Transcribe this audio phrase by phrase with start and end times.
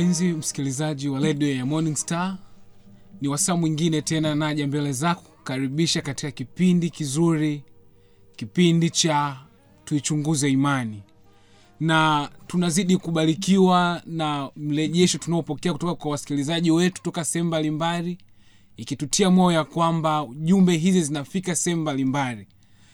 [0.00, 2.38] mpenzi msikilizaji wa redio ya morning star.
[3.20, 7.64] Ni wasaa mwingine tena naja mbele zako kukaribisha katika kipindi kizuri
[8.36, 9.36] kipindi cha
[9.84, 11.02] tuichunguze imani.
[11.80, 18.18] Na tunazidi kubarikiwa na mrejesho tunaopokea kutoka kwa wasikilizaji wetu toka sehemu mbalimbali
[18.76, 22.46] ikitutia moyo ya kwamba jumbe hizi zinafika sehemu mbalimbali.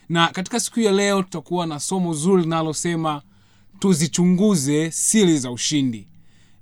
[0.08, 3.22] Na katika siku ya leo tutakuwa na somo zuri linalosema
[3.78, 6.08] tuzichunguze siri za ushindi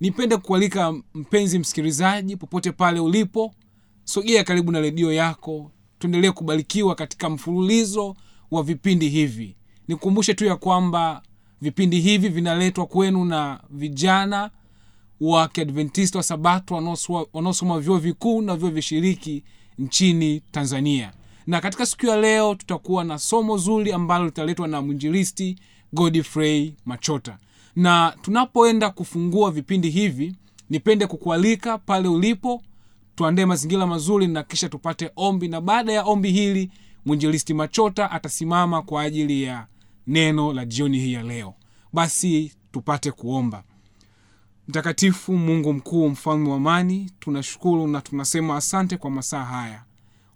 [0.00, 3.54] nipende kualika mpenzi msikilizaji popote pale ulipo.
[4.04, 5.70] Sogea karibu na redio yako.
[5.98, 8.16] Tuendelee kubarikiwa katika mfululizo
[8.50, 9.56] wa vipindi hivi.
[9.88, 11.22] Nikumbushe tu ya kwamba
[11.60, 14.50] vipindi hivi vinaletwa kwenu na vijana
[15.20, 16.74] wa kiadventista wa sabato
[17.32, 19.44] wanaosoma vyuo vikuu na vyuo vishiriki
[19.78, 21.12] nchini tanzania.
[21.46, 25.56] Na katika siku ya leo tutakuwa na somo zuri ambalo litaletwa na mwinjilisti
[25.92, 27.38] godfrey machota
[27.76, 30.36] na tunapoenda kufungua vipindi hivi
[30.70, 32.62] nipende kukualika pale ulipo
[33.14, 35.48] tuandae mazingira mazuri na kisha tupate ombi.
[35.48, 36.70] Na baada ya ombi hili
[37.06, 39.66] mwinjilisti machota atasimama kwa ajili ya
[40.06, 41.54] neno la jioni hii ya leo.
[41.92, 43.62] Basi tupate kuomba.
[44.68, 49.82] Mtakatifu mungu mkuu mfalme wa amani tunashukuru na tunasema asante kwa masaa haya.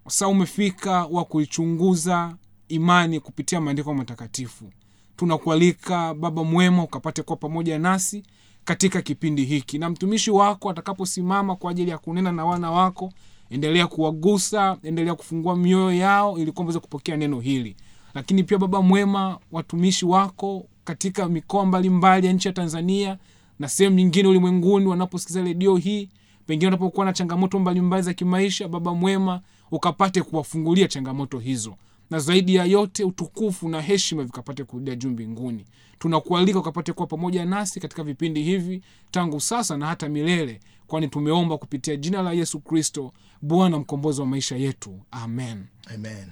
[0.05, 2.36] Wasaa umefika wa kuichunguza
[2.69, 4.72] imani kupitia maandiko matakatifu
[5.19, 8.22] tunakualika baba mwema ukapate kuwa pamoja nasi
[8.64, 9.78] katika kipindi hiki.
[9.78, 13.12] Na mtumishi wako atakaposimama kwa ajili ya kunena na wana wako
[13.50, 17.76] endelea kuwagusa endelea kufungua mioyo yao ili kwamba kupokea neno hili.
[18.15, 23.19] Lakini pia baba mwema watumishi wako katika mikoa mbalimbali ya nchi ya tanzania
[23.59, 26.09] na sehemu nyingine ulimwenguni wanaposikiza redio hii
[26.47, 31.75] pengine wanapokuwa na changamoto mbalimbali za kimaisha baba mwema ukapate kuwafungulia changamoto hizo
[32.10, 35.66] na zaidi ya yote utukufu na heshima vikapate kurudia juu mbinguni.
[35.98, 41.58] Tunakualika ukapate kuwa pamoja nasi katika vipindi hivi tangu sasa na hata milele kwani tumeomba
[41.58, 45.00] kupitia jina la yesu kristo bwana mkombozi wa maisha yetu.
[45.10, 45.64] Amen.
[45.94, 46.26] Amen.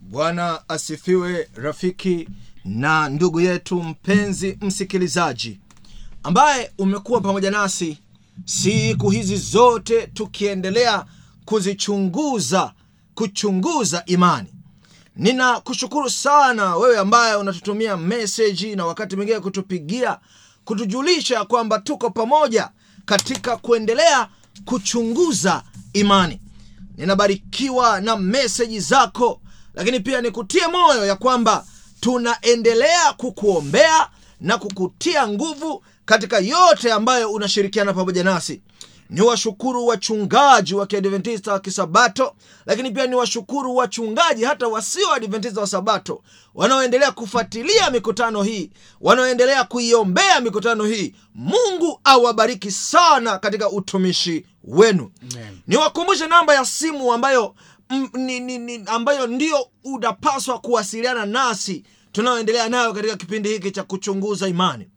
[0.00, 2.28] Bwana asifiwe rafiki
[2.64, 5.60] na ndugu yetu mpenzi msikilizaji
[6.22, 7.98] ambaye umekuwa pamoja nasi
[8.44, 11.04] siku hizi zote tukiendelea
[11.44, 12.72] kuzichunguza
[13.14, 14.48] kuchunguza imani
[15.16, 20.18] ninakushukuru sana wewe ambaye unatutumia meseji na wakati mwingine kutupigia
[20.64, 22.70] kutujulisha kwamba tuko pamoja
[23.04, 24.28] katika kuendelea
[24.64, 25.62] kuchunguza
[25.92, 26.40] imani.
[26.96, 29.40] Ninabarikiwa na meseji zako
[29.74, 31.64] lakini pia nikutie moyo ya kwamba
[32.00, 34.08] tunaendelea kukuombea
[34.40, 38.62] na kukutia nguvu katika yote ambayo unashirikiana pamoja nasi
[39.12, 42.34] ni washukuru wachungaji wa kiadventista wa kisabato
[42.66, 46.22] lakini pia ni washukuru wachungaji hata wasio adventista wa sabato
[46.54, 51.14] wanaoendelea kufuatilia mikutano hii wanaoendelea kuiombea mikutano hii.
[51.34, 55.10] Mungu awabariki sana katika utumishi wenu.
[55.66, 57.54] Niwakumbushe namba ya simu ambayo
[57.90, 63.82] m, ni, ni, ni, ambayo ndio unapaswa kuwasiliana nasi tunayoendelea nayo katika kipindi hiki cha
[63.82, 64.88] kuchunguza imani.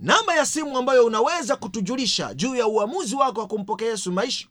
[0.00, 4.46] namba ya simu ambayo unaweza kutujulisha juu ya uamuzi wako wa kumpa yesu maisha,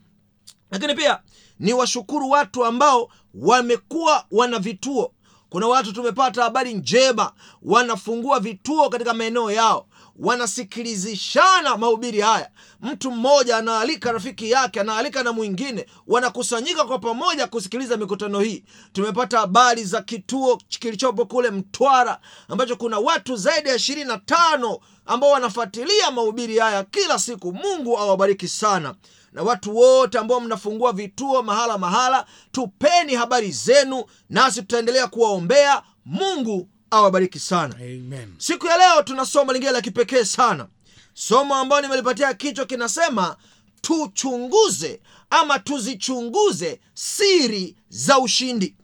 [0.71, 1.19] Lakini pia
[1.59, 5.11] ni washukuru watu ambao wamekuwa wana vituo.
[5.49, 9.87] Kuna watu tumepata habari njema wanafungua vituo katika maeneo yao
[10.19, 12.49] wanasikilizishana mahubiri haya.
[12.81, 18.63] Mtu mmoja anaalika rafiki yake anaalika na mwingine wanakusanyika kwa pamoja kusikiliza mikutano hii.
[18.93, 24.79] Tumepata habari za kituo kilichopo kule mtwara ambacho kuna watu zaidi ya ishirini na tano
[25.05, 27.53] ambao wanafuatilia mahubiri haya kila siku.
[27.53, 28.95] Mungu awabariki sana.
[29.31, 35.81] Na watu wote ambao mnafungua vituo mahala mahala tupeni habari zenu nasi tutaendelea kuwaombea.
[36.05, 37.75] Mungu awabariki sana.
[37.75, 38.35] Amen.
[38.37, 40.67] siku ya leo tuna somo lingine la kipekee sana.
[41.13, 43.37] Somo ambayo nimelipatia kichwa kinasema
[43.81, 44.99] tuchunguze
[45.29, 48.75] ama tuzichunguze siri za ushindi.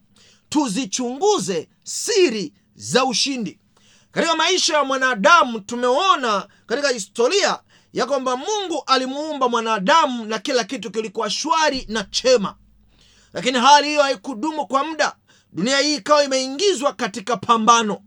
[0.49, 3.59] Tuzichunguze siri za ushindi.
[4.11, 7.59] Katika maisha ya mwanadamu tumeona katika historia
[7.93, 12.55] ya kwamba mungu alimuumba mwanadamu na kila kitu kilikuwa shwari na chema.
[13.33, 15.15] Lakini hali hiyo haikudumu kwa muda
[15.53, 18.01] dunia hii ikawa imeingizwa katika pambano.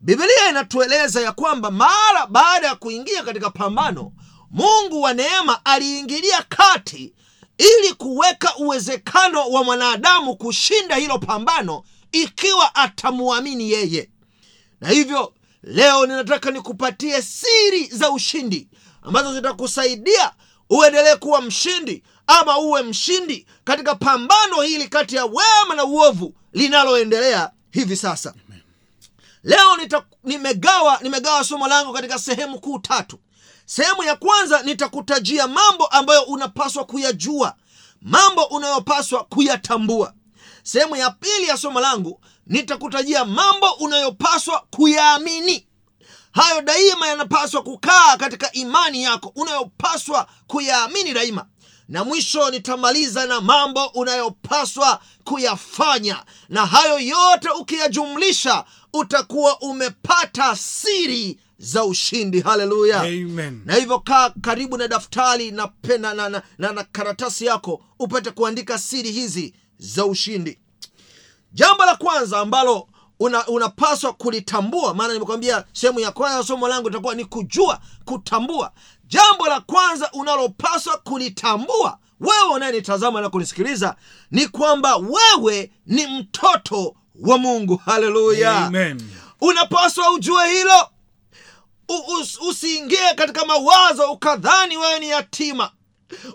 [0.00, 4.12] Bibilia inatueleza ya kwamba mara baada ya kuingia katika pambano
[4.50, 7.14] mungu wa neema aliingilia kati
[7.58, 14.10] ili kuweka uwezekano wa mwanadamu kushinda hilo pambano ikiwa atamuamini yeye.
[14.80, 18.68] Na hivyo leo ninataka nikupatie siri za ushindi
[19.02, 20.32] ambazo zitakusaidia
[20.70, 27.50] uendelee kuwa mshindi ama uwe mshindi katika pambano hili kati ya wema na uovu linaloendelea
[27.70, 28.34] hivi sasa.
[29.42, 29.76] Leo
[30.24, 33.18] nimegawa nimegawa somo langu katika sehemu kuu tatu.
[33.66, 37.54] Sehemu ya kwanza nitakutajia mambo ambayo unapaswa kuyajua
[38.02, 40.14] mambo unayopaswa kuyatambua.
[40.62, 45.66] Sehemu ya pili ya somo langu nitakutajia mambo unayopaswa kuyaamini.
[46.32, 51.46] Hayo daima yanapaswa kukaa katika imani yako unayopaswa kuyaamini daima
[51.92, 56.24] na mwisho nitamaliza na mambo unayopaswa kuyafanya.
[56.48, 62.40] Na hayo yote ukiyajumlisha utakuwa umepata siri za ushindi.
[62.40, 63.02] Haleluya.
[63.66, 68.30] Na hivyo kaa karibu na daftari na pena na, na, na, na karatasi yako upate
[68.30, 70.58] kuandika siri hizi za ushindi.
[71.52, 72.88] Jambo la kwanza ambalo
[73.20, 78.72] una, unapaswa kulitambua maana nimekwambia sehemu ya kwanza ya somo langu itakuwa ni kujua kutambua
[79.12, 83.96] jambo la kwanza unalopaswa kulitambua wewe unayenitazama na kunisikiliza
[84.30, 87.76] ni kwamba wewe ni mtoto wa mungu.
[87.76, 88.70] Haleluya!
[89.40, 90.88] Unapaswa ujue hilo.
[92.48, 95.70] Usiingie katika mawazo ukadhani wewe ni yatima.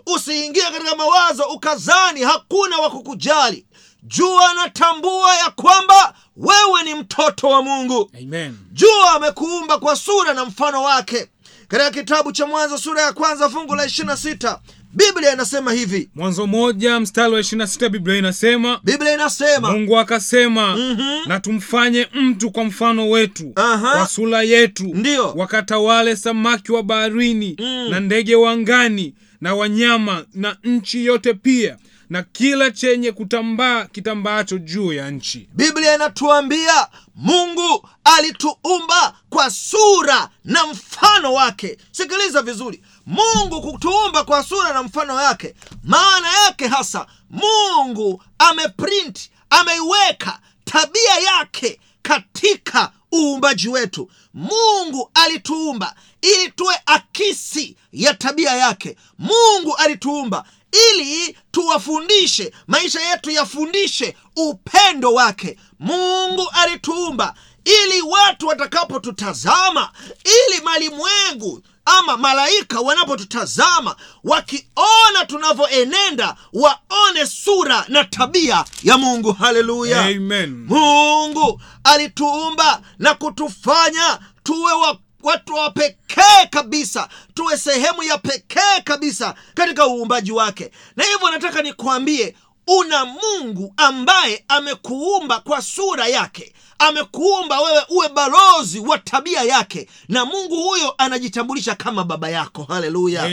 [0.06, 3.66] Usiingie katika mawazo ukazani hakuna wa kukujali.
[4.02, 8.10] Jua anatambua ya kwamba wewe ni mtoto wa mungu.
[8.22, 8.58] Amen.
[8.72, 11.28] jua amekuumba kwa sura na mfano wake
[11.68, 14.58] katika kitabu cha mwanzo sura ya kwanza fungu la 26
[14.94, 20.78] biblia inasema hivi mwanzo moja mstari wa 26 biblia inasema biblia inasema mungu akasema
[21.26, 23.92] na tumfanye mtu kwa mfano wetu Aha.
[23.96, 25.32] kwa sura yetu Ndiyo.
[25.36, 27.56] wakatawale samaki wa baharini
[27.90, 31.76] na ndege wa angani na wanyama na nchi yote pia
[32.10, 35.48] na kila chenye kutambaa kitambaacho juu ya nchi.
[35.54, 41.78] Biblia inatuambia mungu alituumba kwa sura na mfano wake.
[41.92, 42.82] Sikiliza vizuri.
[43.06, 51.80] Mungu kutuumba kwa sura na mfano wake maana yake hasa mungu ameprint ameiweka tabia yake
[52.02, 54.10] katika uumbaji wetu.
[54.34, 58.96] Mungu alituumba ili tuwe akisi ya tabia yake.
[59.18, 65.58] Mungu alituumba ili tuwafundishe maisha yetu yafundishe upendo wake.
[65.78, 67.34] Mungu alituumba
[67.64, 69.92] ili watu watakapotutazama
[70.24, 79.32] ili malimwengu ama malaika wanapotutazama wakiona tunavyoenenda waone sura na tabia ya mungu.
[79.32, 80.04] Haleluya!
[80.04, 80.64] Amen.
[80.68, 87.08] Mungu alituumba na kutufanya tuwe wa, watu wa pekee kabisa.
[87.34, 90.70] Tuwe sehemu ya pekee kabisa katika uumbaji wake.
[90.96, 92.34] Na hivyo nataka nikuambie
[92.66, 96.52] una mungu ambaye amekuumba kwa sura yake.
[96.78, 99.88] Amekuumba wewe uwe balozi wa tabia yake.
[100.08, 102.62] Na mungu huyo anajitambulisha kama baba yako.
[102.62, 103.28] Haleluya.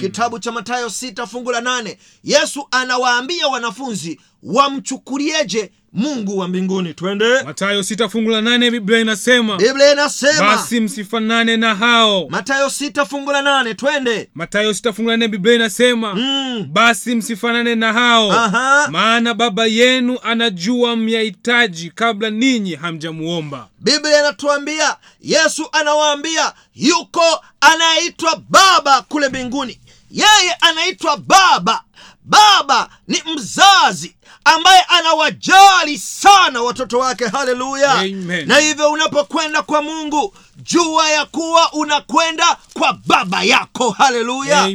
[0.00, 7.42] Kitabu cha matayo 6 fungu la 8 yesu anawaambia wanafunzi wamchukulieje mungu wa mbinguni twende.
[7.42, 12.28] Matayo sita fungu la nane biblia inasema biblia inasema basi msifanane na hao.
[12.28, 14.30] Matayo sita fungu la nane twende.
[14.34, 16.66] Matayo sita fungu la nane biblia inasema mm.
[16.72, 18.88] basi msifanane na hao Aha.
[18.90, 23.68] maana baba yenu anajua myahitaji kabla ninyi hamjamuomba.
[23.78, 29.80] Biblia inatuambia yesu anawaambia yuko anayeitwa baba kule mbinguni.
[30.10, 31.82] Yeye anaitwa baba.
[32.24, 37.26] Baba ni mzazi ambaye anawajali sana watoto wake.
[37.28, 37.94] Haleluya!
[38.46, 43.90] Na hivyo unapokwenda kwa mungu jua ya kuwa unakwenda kwa baba yako.
[43.90, 44.68] Haleluya!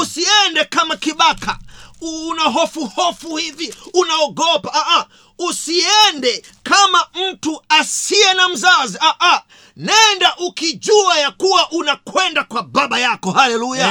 [0.00, 1.58] Usiende kama kibaka.
[2.00, 4.70] Una hofu hofu hivi unaogopa.
[4.74, 5.04] Aa,
[5.38, 8.98] usiende kama mtu asiye na mzazi.
[9.00, 9.40] Aa,
[9.76, 13.30] nenda ukijua ya kuwa unakwenda kwa baba yako.
[13.32, 13.86] Haleluya!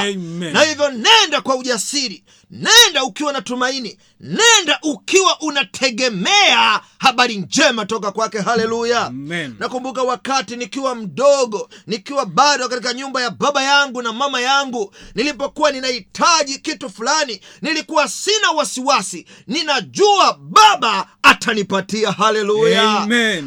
[0.52, 2.24] Na hivyo nenda kwa ujasiri.
[2.50, 8.38] Nenda ukiwa na tumaini nenda ukiwa unategemea habari njema toka kwake.
[8.40, 9.10] Haleluya.
[9.58, 15.70] Nakumbuka wakati nikiwa mdogo nikiwa bado katika nyumba ya baba yangu na mama yangu nilipokuwa
[15.70, 19.26] ninahitaji kitu fulani nilikuwa sina wasiwasi.
[19.46, 22.12] Ninajua baba atanipatia.
[22.12, 22.82] Haleluya.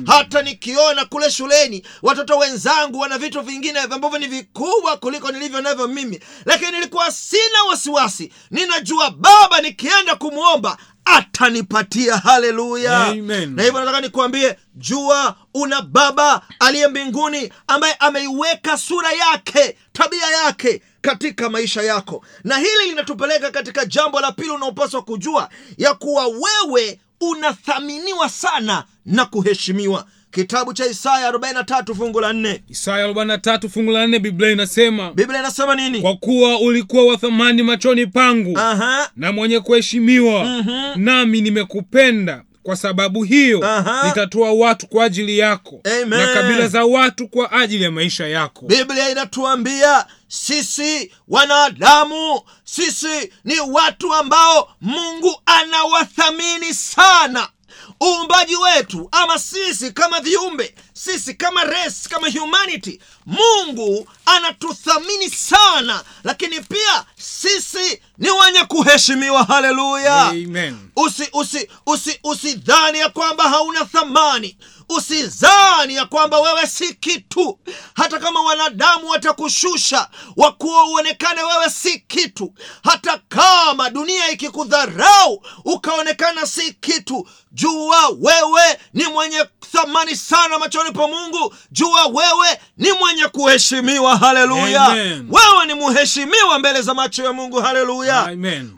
[0.07, 5.87] Hata nikiona kule shuleni watoto wenzangu wana vitu vingine ambavyo ni vikubwa kuliko nilivyo navyo
[5.87, 6.19] mimi.
[6.45, 8.31] Lakini nilikuwa sina wasiwasi.
[8.51, 10.62] Ninajua baba nikienda kumwomba
[11.05, 12.17] atanipatia.
[12.17, 12.99] Haleluya.
[13.55, 20.81] Na hivyo nataka nikuambie jua una baba aliye mbinguni ambaye ameiweka sura yake tabia yake
[21.01, 22.25] katika maisha yako.
[22.43, 29.25] Na hili linatupeleka katika jambo la pili unaopaswa kujua ya kuwa wewe unathaminiwa sana na
[29.25, 35.11] kuheshimiwa kitabu cha isaya 43 fungu la 4 isaya 43 fungu la 4 biblia inasema
[35.13, 39.09] biblia inasema nini kwa kuwa ulikuwa wa thamani machoni pangu Aha.
[39.15, 40.63] na mwenye kuheshimiwa
[40.95, 44.07] nami nimekupenda kwa sababu hiyo Aha.
[44.07, 46.09] nitatoa watu kwa ajili yako Amen.
[46.19, 53.59] na kabila za watu kwa ajili ya maisha yako biblia inatuambia sisi wanadamu sisi ni
[53.59, 57.47] watu ambao mungu anawathamini sana
[58.03, 66.61] uumbaji wetu ama sisi kama viumbe sisi kama race kama humanity mungu anatuthamini sana lakini
[66.61, 69.43] pia sisi ni wenye kuheshimiwa.
[69.43, 70.21] Haleluya!
[70.25, 70.77] Amen.
[70.95, 74.57] usi usi usi usidhani ya kwamba hauna thamani.
[74.89, 77.59] Usizani ya kwamba wewe si kitu.
[77.93, 82.53] Hata kama wanadamu watakushusha wakuwa uonekane wewe si kitu.
[82.83, 91.07] Hata kama dunia ikikudharau ukaonekana si kitu jua wewe ni mwenye thamani sana machoni pa
[91.07, 91.55] mungu.
[91.71, 94.17] Jua wewe ni mwenye kuheshimiwa.
[94.17, 94.87] Haleluya.
[95.29, 97.61] Wewe ni muheshimiwa mbele za macho ya mungu.
[97.61, 98.23] Haleluya.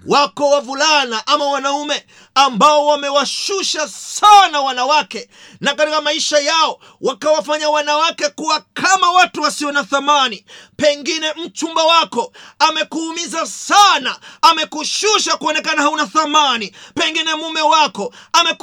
[0.07, 2.05] Wako wavulana ama wanaume
[2.35, 5.29] ambao wamewashusha sana wanawake
[5.61, 10.45] na katika maisha yao wakawafanya wanawake kuwa kama watu wasio na thamani.
[10.77, 16.75] Pengine mchumba wako amekuumiza sana amekushusha kuonekana hauna thamani.
[16.95, 18.13] Pengine mume wako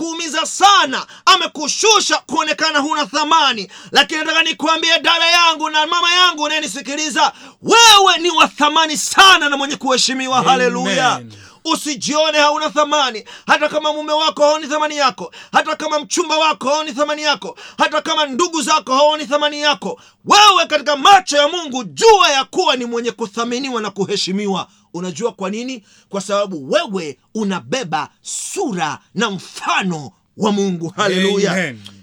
[0.06, 3.70] amekuumiza sana amekushusha kuonekana huna thamani.
[3.92, 7.32] Lakini nataka nikuambie dada yangu na mama yangu unayenisikiliza
[7.62, 10.42] wewe ni wa thamani sana na mwenye kuheshimiwa.
[10.42, 11.20] Haleluya.
[11.64, 13.24] Usijione hauna thamani.
[13.46, 18.02] Hata kama mume wako haoni thamani yako hata kama mchumba wako haoni thamani yako hata
[18.02, 22.84] kama ndugu zako haoni thamani yako wewe katika macho ya mungu jua ya kuwa ni
[22.84, 25.84] mwenye kuthaminiwa na kuheshimiwa unajua kwa nini?
[26.08, 30.88] Kwa sababu wewe unabeba sura na mfano wa mungu.
[30.96, 31.52] Haleluya.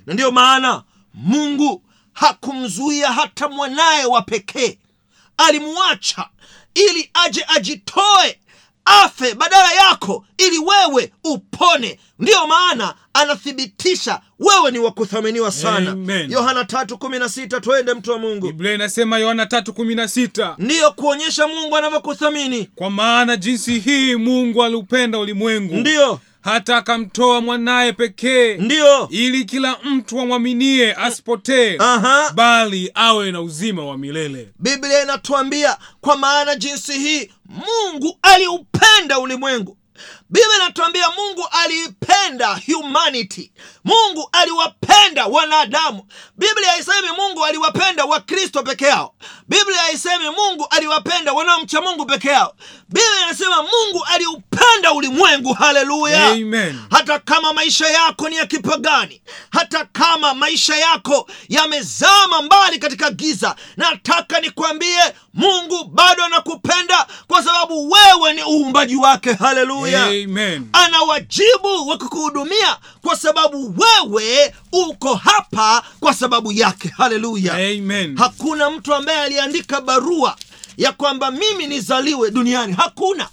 [0.05, 4.77] Na ndiyo maana mungu hakumzuia hata mwanaye wa pekee.
[5.37, 6.29] Alimwacha
[6.73, 8.39] ili aje ajitoe
[8.89, 11.99] afe badala yako ili wewe upone.
[12.19, 15.95] Ndiyo maana anathibitisha wewe ni wakuthaminiwa sana.
[16.29, 18.47] Yohana 3:16 twende mtu wa mungu.
[18.47, 22.69] Biblia inasema yohana 3:16 ndiyo kuonyesha mungu anavyokuthamini.
[22.75, 25.75] Kwa maana jinsi hii mungu aliupenda ulimwengu.
[25.75, 32.31] Ndiyo hata akamtoa mwanaye pekee ndiyo ili kila mtu amwaminie asipotee Aha.
[32.35, 34.49] bali awe na uzima wa milele.
[34.59, 39.77] Biblia inatuambia kwa maana jinsi hii mungu aliupenda ulimwengu
[40.29, 43.51] biblia inatuambia mungu aliipenda humanity.
[43.83, 46.03] Mungu aliwapenda wanadamu.
[46.37, 49.15] Biblia haisemi mungu aliwapenda wakristo peke yao.
[49.47, 52.55] Biblia haisemi mungu aliwapenda wanaomcha mungu peke yao.
[52.89, 55.53] Biblia inasema mungu aliupenda ulimwengu.
[55.53, 56.27] Haleluya!
[56.27, 56.79] Amen.
[56.91, 59.21] hata kama maisha yako ni ya kipagani
[59.51, 64.99] hata kama maisha yako yamezama mbali katika giza nataka nikwambie
[65.33, 69.33] mungu bado anakupenda kwa sababu wewe ni uumbaji wake.
[69.33, 70.69] Haleluya Amen.
[70.73, 76.87] ana wajibu wa kukuhudumia kwa sababu wewe uko hapa kwa sababu yake.
[76.97, 77.53] Haleluya.
[77.53, 78.17] Amen.
[78.17, 80.35] hakuna mtu ambaye aliandika barua
[80.77, 82.73] ya kwamba mimi nizaliwe duniani.
[82.73, 83.29] Hakuna.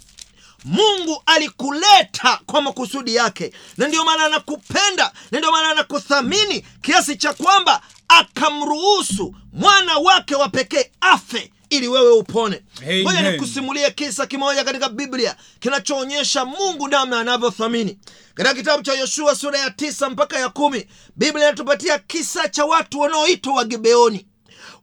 [0.65, 3.53] Mungu alikuleta kwa makusudi yake.
[3.77, 10.49] Na ndio maana anakupenda na ndio maana anakuthamini kiasi cha kwamba akamruhusu mwana wake wa
[10.49, 12.61] pekee afe ili wewe upone.
[13.03, 17.97] Ngoja nikusimulie kisa kimoja katika biblia kinachoonyesha mungu namna anavyothamini.
[18.33, 22.99] Katika kitabu cha yoshua sura ya tisa mpaka ya kumi biblia inatupatia kisa cha watu
[22.99, 24.25] wanaoitwa wagibeoni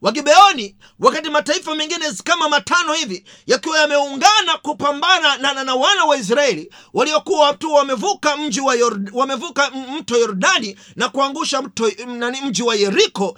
[0.01, 6.17] wagibeoni wakati mataifa mengine kama matano hivi yakiwa yameungana kupambana na, na, na wana wa
[6.17, 12.63] israeli waliokuwa tu wamevuka mji wa Yord, wamevuka mto yordani na kuangusha mto nani mji
[12.63, 13.37] wa yeriko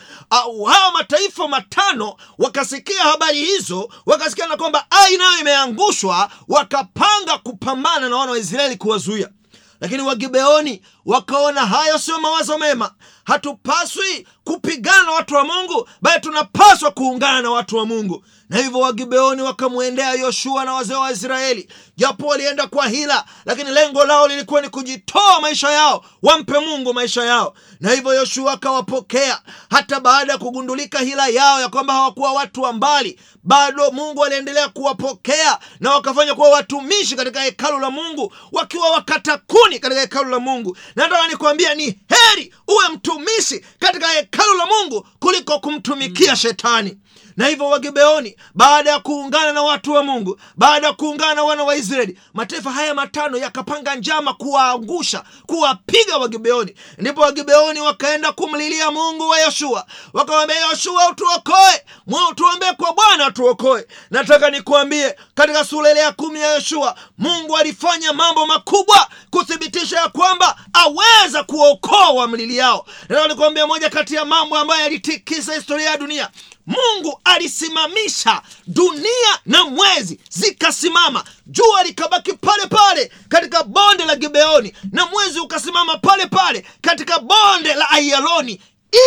[0.66, 8.16] hawa mataifa matano wakasikia habari hizo wakasikia na kwamba ai nayo imeangushwa wakapanga kupambana na
[8.18, 9.30] wana wa israeli kuwazuia.
[9.82, 12.92] Lakini wagibeoni wakaona hayo sio mawazo mema.
[13.26, 18.24] Hatupaswi kupigana na watu wa mungu bali tunapaswa kuungana na watu wa mungu.
[18.50, 21.70] Na hivyo wagibeoni wakamwendea yoshua na wazee wa israeli.
[21.98, 27.24] Japo walienda kwa hila lakini lengo lao lilikuwa ni kujitoa maisha yao wampe mungu maisha
[27.24, 27.54] yao.
[27.80, 29.42] Na hivyo yoshua akawapokea.
[29.70, 34.70] Hata baada ya kugundulika hila yao ya kwamba hawakuwa watu wa mbali bado mungu aliendelea
[34.70, 40.78] kuwapokea na wakafanya kuwa watumishi katika hekalu la mungu wakiwa wakatakuni katika hekalu la mungu
[40.98, 46.98] nataka nikuambia ni heri uwe mtumishi katika hekalu la mungu kuliko kumtumikia shetani
[47.38, 51.64] na hivyo wagibeoni baada ya kuungana na watu wa mungu baada ya kuungana na wana
[51.64, 56.76] wa israeli mataifa haya matano yakapanga njama kuwaangusha kuwapiga wagibeoni.
[56.98, 59.86] Ndipo wagibeoni wakaenda kumlilia mungu wa yoshua.
[60.14, 61.84] Wakamwambia yoshua utuokoe!
[62.36, 68.14] Tuombee kwa bwana tuokoe nataka nikuambie katika sura ile ya kumi ya yoshua mungu alifanya
[68.14, 74.82] mambo makubwa kuthibitisha ya kwamba aweza kuokoa wamliliao nataka nikuambia moja kati ya mambo ambayo
[74.84, 76.30] yalitikisa historia ya dunia
[76.68, 81.24] mungu alisimamisha dunia na mwezi zikasimama.
[81.46, 87.74] Jua likabaki pale pale katika bonde la gibeoni na mwezi ukasimama pale pale katika bonde
[87.74, 88.62] la aiyaloni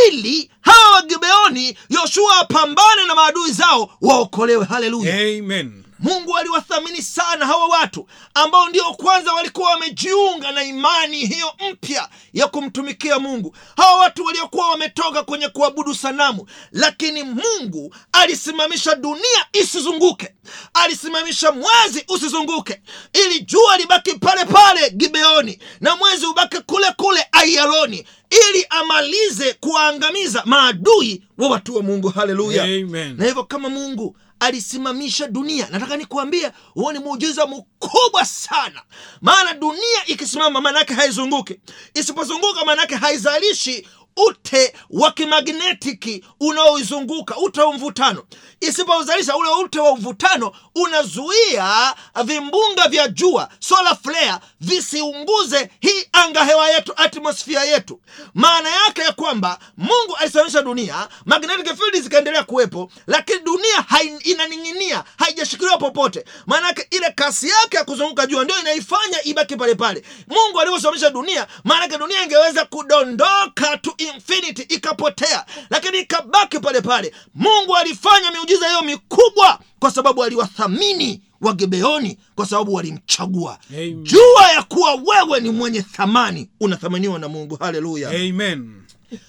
[0.09, 4.65] ili hawa wagibeoni yoshua apambane na maadui zao waokolewe.
[4.65, 5.15] Haleluya.
[5.15, 12.09] Amen mungu aliwathamini sana hawa watu ambao ndio kwanza walikuwa wamejiunga na imani hiyo mpya
[12.33, 13.57] ya kumtumikia mungu.
[13.77, 20.35] Hawa watu waliokuwa wametoka kwenye kuabudu sanamu lakini mungu alisimamisha dunia isizunguke
[20.75, 22.81] alisimamisha mwezi usizunguke
[23.13, 30.43] ili jua libaki pale pale gibeoni na mwezi ubaki kule kule aiyaloni ili amalize kuwaangamiza
[30.47, 32.09] maadui wa watu wa mungu.
[32.09, 32.67] Haleluya.
[33.17, 35.69] Na hivyo kama mungu alisimamisha dunia.
[35.71, 38.83] Nataka nikuambia huo ni muujiza mkubwa sana.
[39.21, 41.61] Maana dunia ikisimama maanaake haizunguki.
[41.95, 43.87] Isipozunguka maanaake haizalishi
[44.27, 48.25] ute wa kimagnetiki unaoizunguka ute wa mvutano.
[48.61, 56.71] Isipozalisha ule ute wa mvutano unazuia vimbunga vya jua solar flare visiunguze hii anga hewa
[56.71, 58.01] yetu atmosfia yetu.
[58.35, 63.85] Maana yake ya kwamba mungu alisimamisha dunia magnetic field zikaendelea kuwepo lakini dunia
[64.25, 66.25] inaning'inia haijashikiliwa popote.
[66.47, 70.05] Maana yake ile kasi yake ya kuzunguka jua ndio inaifanya ibaki pale pale.
[70.29, 77.15] Mungu alivyosimamisha dunia maanake dunia ingeweza kudondoka to infinity ikapotea lakini ikabaki pale pale.
[77.35, 83.59] Mungu alifanya miujiza hiyo mikubwa kwa sababu aliwathamini wagebeoni kwa sababu walimchagua.
[83.71, 84.03] Amen.
[84.05, 87.57] jua ya kuwa wewe ni mwenye thamani unathamaniwa na mungu.
[87.57, 88.11] Haleluya.
[88.11, 88.83] Amen.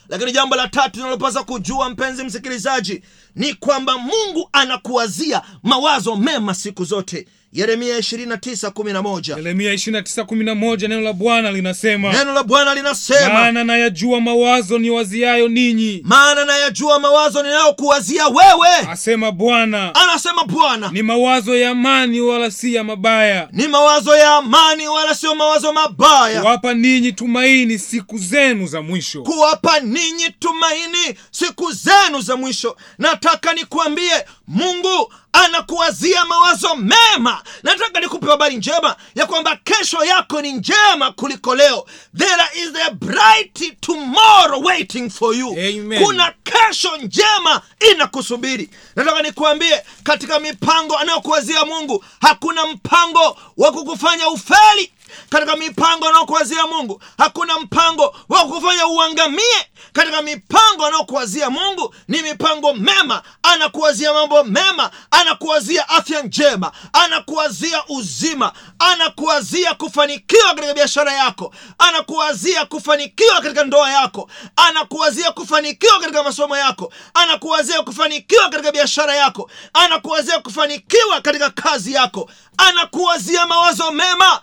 [0.10, 3.04] Lakini jambo la tatu linalopasa kujua mpenzi msikilizaji
[3.36, 7.28] ni kwamba mungu anakuwazia mawazo mema siku zote.
[7.54, 14.78] Yeremia 29:11 yeremia 29:11 neno la bwana linasema neno la bwana linasema maana nayajua mawazo
[14.80, 16.02] ni waziayo ninyi.
[16.04, 19.96] Maana nayajua mawazo ninayokuwazia wewe asema bwana.
[19.96, 20.90] anasema bwana.
[20.94, 23.50] Ni mawazo ya amani wala si ya mabaya.
[23.52, 26.42] Ni mawazo ya amani wala sio mawazo mabaya.
[26.42, 29.24] Kuwapa ninyi tumaini siku zenu za mwisho.
[29.24, 32.78] Kuwapa ninyi tumaini siku zenu za mwisho
[33.22, 37.44] nataka nikuambie mungu anakuwazia mawazo mema.
[37.64, 41.86] Nataka nikupe habari njema ya kwamba kesho yako ni njema kuliko leo.
[42.18, 45.50] There is a bright tomorrow waiting for you.
[45.50, 46.04] Amen.
[46.06, 48.70] kuna kesho njema inakusubiri.
[48.96, 54.92] Nataka nikuambie katika mipango anayokuwazia mungu hakuna mpango wa kukufanya ufeli
[55.30, 59.68] katika mipango anayokuwazia mungu hakuna mpango wa kufanya uangamie.
[59.94, 63.24] Katika mipango anayokuwazia mungu ni mipango mema.
[63.44, 73.42] Anakuwazia mambo mema anakuwazia afya njema anakuwazia uzima anakuwazia kufanikiwa katika biashara yako anakuwazia kufanikiwa
[73.42, 81.22] katika ndoa yako anakuwazia kufanikiwa katika masomo yako anakuwazia kufanikiwa katika biashara yako anakuwazia kufanikiwa
[81.22, 84.42] katika kazi yako anakuwazia mawazo mema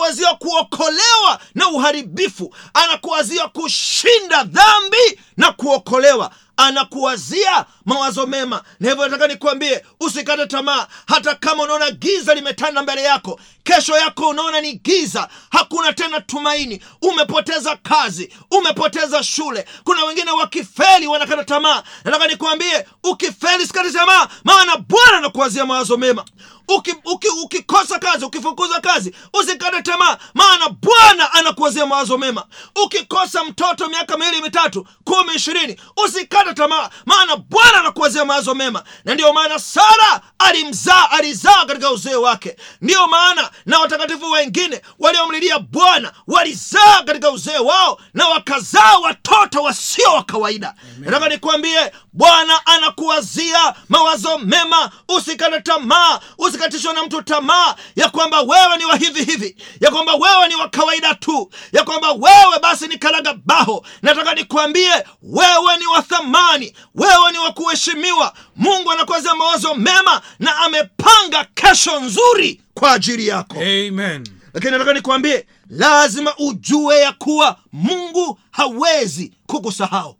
[0.00, 6.30] anakuwazia kuokolewa na uharibifu anakuwazia kushinda dhambi na kuokolewa
[6.66, 8.62] anakuwazia mawazo mema.
[8.80, 10.86] Na hivyo nataka nikuambie usikate tamaa.
[11.06, 15.28] Hata kama unaona giza limetanda mbele yako kesho yako unaona ni giza.
[15.50, 16.82] Hakuna tena tumaini.
[17.02, 19.64] Umepoteza kazi umepoteza shule.
[19.84, 21.82] Kuna wengine wakifeli wanakata tamaa.
[22.04, 26.24] Nataka nikuambie ukifeli sikate tamaa maana bwana anakuwazia mawazo mema.
[26.68, 32.44] Uki, uki, ukikosa kazi ukifukuza kazi usikate tamaa maana bwana anakuwazia mawazo mema.
[32.84, 38.84] Ukikosa mtoto miaka miwili mitatu kumi ishirini usikate tamaa maana bwana anakuwazia mawazo mema.
[39.04, 42.56] Na ndiyo maana sara alimzaa alizaa katika uzee wake.
[42.80, 50.12] Ndiyo maana na watakatifu wengine waliomlilia bwana walizaa katika uzee wao na wakazaa watoto wasio
[50.14, 50.74] wa kawaida.
[50.98, 54.90] Nataka nikwambie bwana anakuwazia mawazo mema.
[55.08, 60.14] Usikate tamaa usikatishwa na mtu tamaa ya kwamba wewe ni wa hivi hivi ya kwamba
[60.14, 63.86] wewe ni wa kawaida tu ya kwamba wewe basi ni kalaga baho.
[64.02, 66.39] Nataka nikwambie wewe ni wa thamani
[66.94, 68.34] wewe ni wa kuheshimiwa.
[68.56, 73.54] Mungu anakuwazia mawazo mema na amepanga kesho nzuri kwa ajili yako.
[73.60, 74.28] Amen.
[74.54, 80.16] Lakini nataka nikwambie lazima ujue ya kuwa mungu hawezi kukusahau.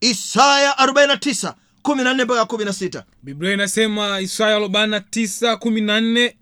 [0.00, 1.54] Isaya 49
[1.84, 6.32] 14 mpaka 16 biblia inasema isaya 49 14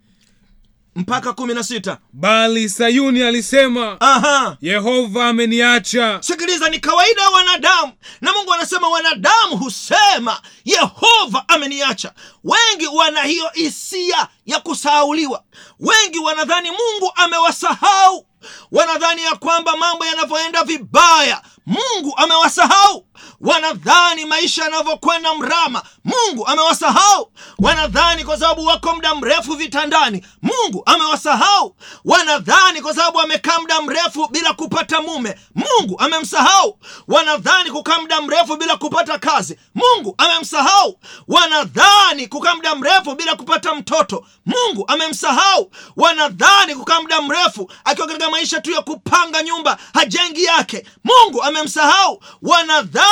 [0.96, 4.57] mpaka 16 bali sayuni alisema aha.
[4.61, 6.18] Yehova ameniacha.
[6.22, 12.12] Sikiliza ni kawaida ya wanadamu na mungu anasema wanadamu husema yehova ameniacha.
[12.44, 15.42] Wengi wana hiyo hisia ya kusahauliwa.
[15.81, 18.27] Wengi wanadhani mungu amewasahau.
[18.72, 23.07] Wanadhani ya kwamba mambo yanavyoenda vibaya mungu amewasahau
[23.40, 25.83] wanadhani maisha yanavyokwenda mrama.
[26.04, 27.33] Mungu amewasahau.
[27.59, 30.26] Wanadhani kwa sababu wako muda mrefu vitandani.
[30.42, 31.76] Mungu amewasahau.
[32.04, 35.38] Wanadhani kwa sababu amekaa muda mrefu bila kupata mume.
[35.54, 36.78] Mungu amemsahau.
[37.09, 39.59] Wanadhani kukaa muda mrefu bila kupata kazi.
[39.74, 40.98] Mungu amemsahau.
[41.28, 44.26] Wanadhani kukaa muda mrefu bila kupata mtoto.
[44.46, 45.70] Mungu amemsahau.
[45.96, 50.87] Wanadhani kukaa muda mrefu akiwa katika maisha tu ya kupanga nyumba hajengi yake.
[51.04, 52.22] Mungu amemsahau.
[52.42, 53.08] Wanadhani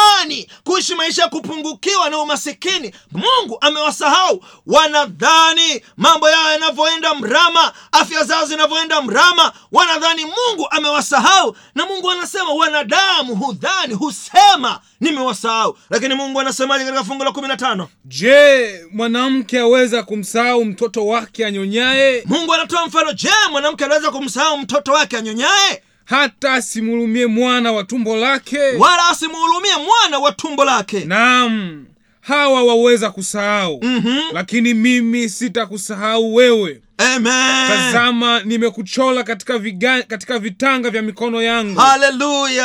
[0.64, 2.94] kuishi maisha ya kupungukiwa na umasikini.
[3.12, 4.44] Mungu amewasahau.
[4.66, 9.52] Wanadhani mambo yao yanavyoenda mrama afya zao zinavyoenda mrama.
[9.72, 11.56] Wanadhani mungu amewasahau.
[11.74, 15.78] Na mungu anasema wanadamu hudhani husema nimewasahau.
[15.90, 17.88] Lakini mungu anasemaje katika fungu la kumi na tano?
[18.04, 22.22] Je mwanamke aweza kumsahau mtoto wake anyonyaye?
[22.26, 23.12] Mungu anatoa mfano.
[23.12, 28.58] Je mwanamke anaweza kumsahau mtoto wake anyonyaye hata asimhurumie mwana wa tumbo lake.
[28.78, 31.04] Wala asimuhurumie mwana wa tumbo lake.
[31.04, 31.84] Naam
[32.20, 33.80] hawa waweza kusahau.
[33.84, 34.18] Mhm.
[34.32, 36.80] lakini mimi sitakusahau wewe.
[36.98, 37.68] Amen.
[37.68, 41.80] tazama nimekuchola katika, viga, katika vitanga vya mikono yangu.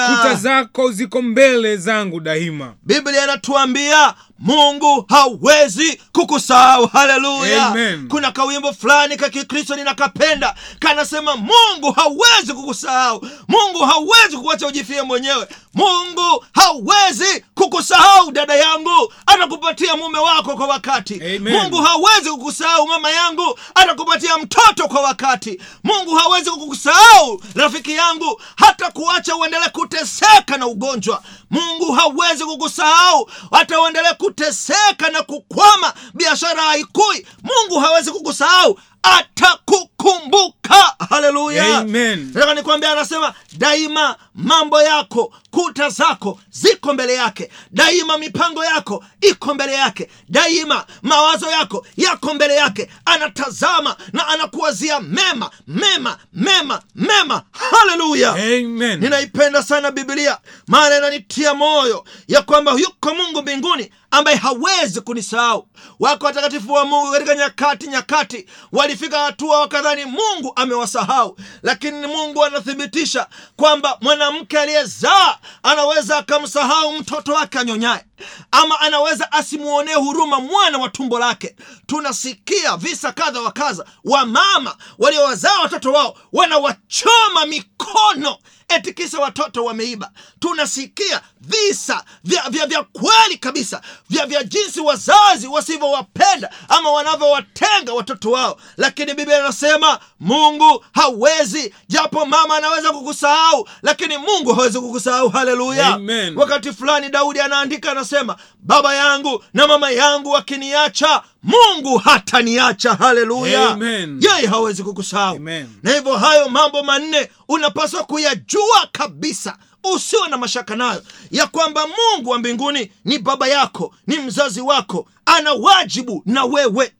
[0.08, 2.74] Kuta zako ziko mbele zangu daima.
[2.84, 6.86] Biblia inatuambia mungu hawezi kukusahau.
[6.88, 7.74] Haleluya.
[8.10, 13.28] Kuna kawimbo fulani ka kikristo ninakapenda kanasema mungu hawezi kukusahau.
[13.48, 15.48] Mungu hawezi kukuacha ujifie mwenyewe.
[15.74, 19.14] Mungu hawezi kukusahau dada yangu.
[19.26, 21.14] Atakupatia mume wako kwa wakati.
[21.16, 21.42] Amen.
[21.54, 23.60] mungu hawezi kukusahau mama yangu.
[23.76, 25.62] Atakupatia mtoto kwa wakati.
[25.84, 28.42] Mungu hawezi kukusahau rafiki yangu.
[28.56, 31.24] Hata kuacha uendelee kuteseka na ugonjwa.
[31.52, 33.30] Mungu hawezi kukusahau.
[33.52, 35.94] Hata uendelee kuteseka na kukwama.
[36.14, 37.28] Biashara haikui.
[37.44, 40.96] Mungu hawezi kukusahau atakukumbuka.
[41.10, 41.78] Haleluya.
[41.78, 42.32] Amen.
[42.34, 47.52] nataka nikwambia anasema daima mambo yako kuta zako ziko mbele yake.
[47.72, 50.10] Daima mipango yako iko mbele yake.
[50.30, 52.90] Daima mawazo yako yako mbele yake.
[53.06, 57.42] Anatazama na anakuwazia mema mema mema mema.
[57.52, 58.30] Haleluya.
[58.32, 59.00] Amen.
[59.00, 60.38] Ninaipenda sana bibilia
[60.68, 65.68] maana inanitia moyo ya kwamba yuko mungu mbinguni ambaye hawezi kunisahau.
[66.00, 68.46] Wako watakatifu wa mungu katika nyakati nyakati
[68.92, 71.38] walifika hatua wakadhani mungu amewasahau.
[71.64, 78.06] Lakini mungu anathibitisha kwamba mwanamke aliyezaa anaweza akamsahau mtoto wake anyonyaye
[78.52, 81.56] ama anaweza asimwonee huruma mwana wa tumbo lake.
[81.88, 83.86] Tunasikia visa kadha wa kadha.
[84.04, 88.38] Wa mama waliowazaa watoto wao wanawachoma mikono.
[88.76, 90.12] Eti kisa watoto wameiba.
[90.40, 93.82] Tunasikia visa vya, vya, vya kweli kabisa.
[94.10, 98.58] Vya, vya jinsi wazazi wasivyowapenda ama wanavyowatenga watoto wao.
[98.78, 105.30] Lakini biblia inasema mungu hawezi japo mama anaweza kukusahau lakini mungu hawezi kukusahau.
[105.30, 105.98] Haleluya.
[106.40, 112.94] Wakati fulani daudi anaandika anasema baba yangu na mama yangu wakiniacha mungu hataniacha.
[112.94, 113.76] Haleluya.
[114.22, 115.40] Yeye hawezi kukusahau.
[115.84, 119.58] Na hivyo hayo mambo manne unapaswa kuyajua kabisa.
[119.96, 125.08] Usiwe na mashaka nayo ya kwamba mungu wa mbinguni ni baba yako ni mzazi wako
[125.26, 126.92] ana wajibu na wewe.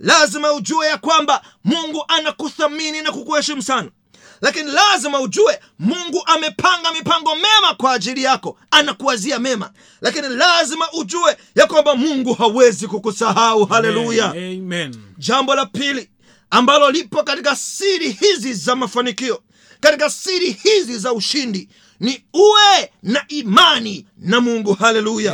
[0.00, 3.90] Lazima ujue ya kwamba mungu anakuthamini na kukuheshimu sana
[4.42, 8.58] lakini lazima ujue mungu amepanga mipango mema kwa ajili yako.
[8.70, 9.70] Anakuwazia mema.
[10.00, 13.64] Lakini lazima ujue ya kwamba mungu hawezi kukusahau.
[13.64, 14.34] Haleluya.
[15.18, 16.10] Jambo la pili
[16.50, 19.42] ambalo lipo katika siri hizi za mafanikio
[19.80, 21.68] katika siri hizi za ushindi
[22.02, 24.72] ni uwe na imani na mungu.
[24.74, 25.32] Haleluya.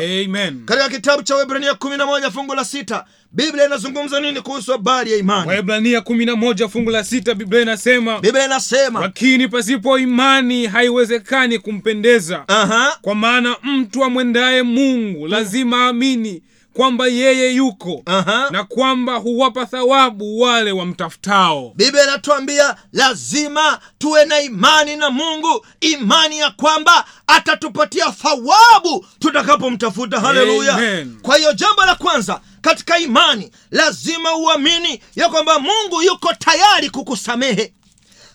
[0.64, 5.48] Katika kitabu cha webrania 11 fungu la sita biblia inazungumza nini kuhusu habari ya imani?
[5.48, 11.59] Waebrania kumi na moja fungu la sita Biblia inasema biblia inasema lakini pasipo imani haiwezekani
[11.59, 12.44] kumpendeza.
[12.48, 12.98] Aha.
[13.02, 16.42] Kwa maana mtu amwendaye mungu lazima aamini
[16.79, 18.49] kwamba yeye yuko aha.
[18.51, 21.73] na kwamba huwapa thawabu wale wamtafutao.
[21.77, 30.21] Biblia inatuambia lazima tuwe na imani na mungu imani ya kwamba atatupatia thawabu tutakapomtafuta.
[30.21, 31.07] Haleluya.
[31.23, 37.73] Kwa hiyo jambo la kwanza katika imani lazima uamini ya kwamba mungu yuko tayari kukusamehe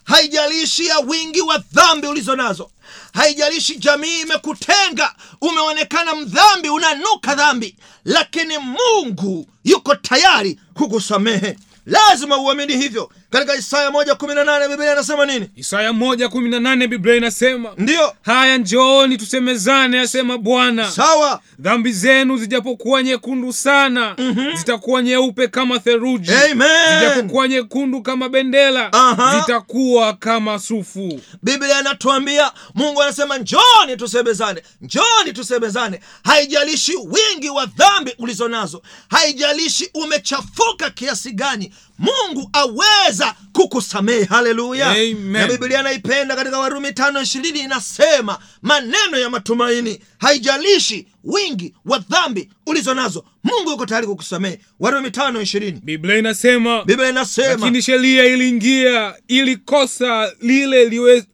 [0.03, 2.69] haijalishi ya wingi wa dhambi ulizo nazo.
[3.13, 7.75] Haijalishi jamii imekutenga umeonekana mdhambi unanuka dhambi.
[8.05, 11.57] Lakini mungu yuko tayari kukusamehe.
[11.85, 15.49] Lazima uamini hivyo katika isaya 118 biblia inasema nini?
[15.55, 18.13] Isaya moja kumi na nane biblia inasema ndiyo.
[18.21, 20.91] Haya njooni tusemezane asema bwana.
[20.91, 21.41] Sawa.
[21.59, 24.55] Dhambi zenu zijapokuwa nyekundu sana mm-hmm.
[24.57, 26.99] zitakuwa nyeupe kama theruji Amen.
[26.99, 29.39] zijapokuwa nyekundu kama bendela Aha.
[29.39, 31.21] zitakuwa kama sufu.
[31.43, 35.99] Biblia inatuambia mungu anasema njoni tusemezane njoni tusemezane.
[36.23, 44.23] Haijalishi wingi wa dhambi ulizo nazo haijalishi umechafuka kiasi gani mungu aweza kukusamehe.
[44.23, 44.95] Haleluya.
[45.13, 52.49] Na biblia anaipenda katika warumi tano ishirini inasema maneno ya matumaini haijalishi wingi wa dhambi
[52.67, 54.59] ulizo nazo mungu yuko tayari kukusamehe.
[54.79, 55.81] Warumi tano ishirini.
[55.83, 61.25] Biblia inasema biblia inasema lakini sheria iliingia ili kosa lile liwe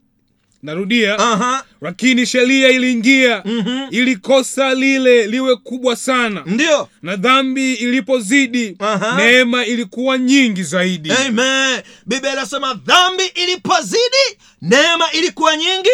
[0.63, 1.19] narudia.
[1.19, 1.63] Aha.
[1.81, 3.41] Lakini sheria iliingia.
[3.45, 3.87] Mm-hmm.
[3.91, 6.43] ili kosa lile liwe kubwa sana.
[6.45, 6.89] Ndio.
[7.01, 9.17] Na dhambi ilipozidi Aha.
[9.17, 11.11] neema ilikuwa nyingi zaidi.
[11.11, 11.81] Amen.
[12.05, 15.89] Biblia inasema dhambi ilipozidi neema ilikuwa nyingi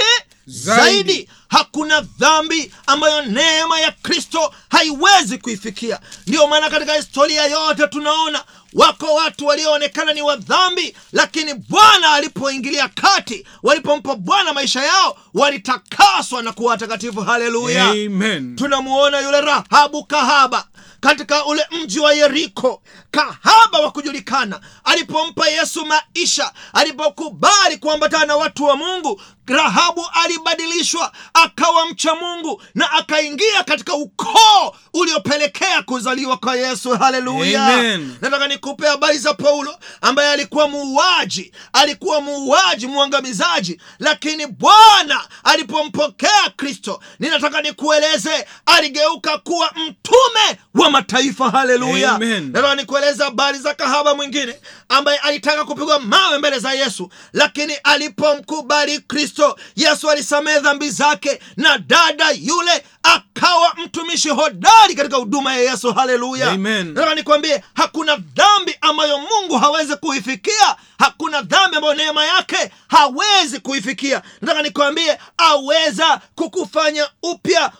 [0.47, 1.29] zaidi.
[1.49, 9.13] Hakuna dhambi ambayo neema ya kristo haiwezi kuifikia ndiyo maana katika historia yote tunaona wako
[9.15, 16.71] watu walioonekana ni wadhambi lakini bwana alipoingilia kati walipompa bwana maisha yao walitakaswa na kuwa
[16.71, 18.55] watakatifu haleluya Amen.
[18.55, 20.67] tunamuona yule rahabu kahaba
[20.99, 22.81] katika ule mji wa yeriko
[23.12, 31.86] kahaba wa kujulikana alipompa yesu maisha alipokubali kuambatana na watu wa mungu rahabu alibadilishwa akawa
[31.86, 36.89] mcha mungu na akaingia katika ukoo uliopelekea kuzaliwa kwa yesu.
[36.97, 37.97] Haleluya!
[38.21, 46.99] Nataka nikupe habari za paulo ambaye alikuwa muuaji alikuwa muuaji mwangamizaji lakini bwana alipompokea kristo
[47.19, 51.49] ninataka nikueleze aligeuka kuwa mtume wa mataifa.
[51.49, 52.17] Haleluya!
[52.51, 58.99] Nataka nikueleze habari za kahaba mwingine ambaye alitaka kupigwa mawe mbele za yesu lakini alipomkubali
[58.99, 59.35] kristo
[59.76, 65.93] yesu alisamehe dhambi zake na dada yule akawa mtumishi hodari katika huduma ya yesu.
[65.93, 66.52] Haleluya.
[66.52, 66.88] Amen.
[66.93, 74.21] nataka nikwambie hakuna dhambi ambayo mungu hawezi kuifikia hakuna dhambi ambayo neema yake hawezi kuifikia.
[74.41, 77.71] Nataka nikwambie aweza kukufanya upya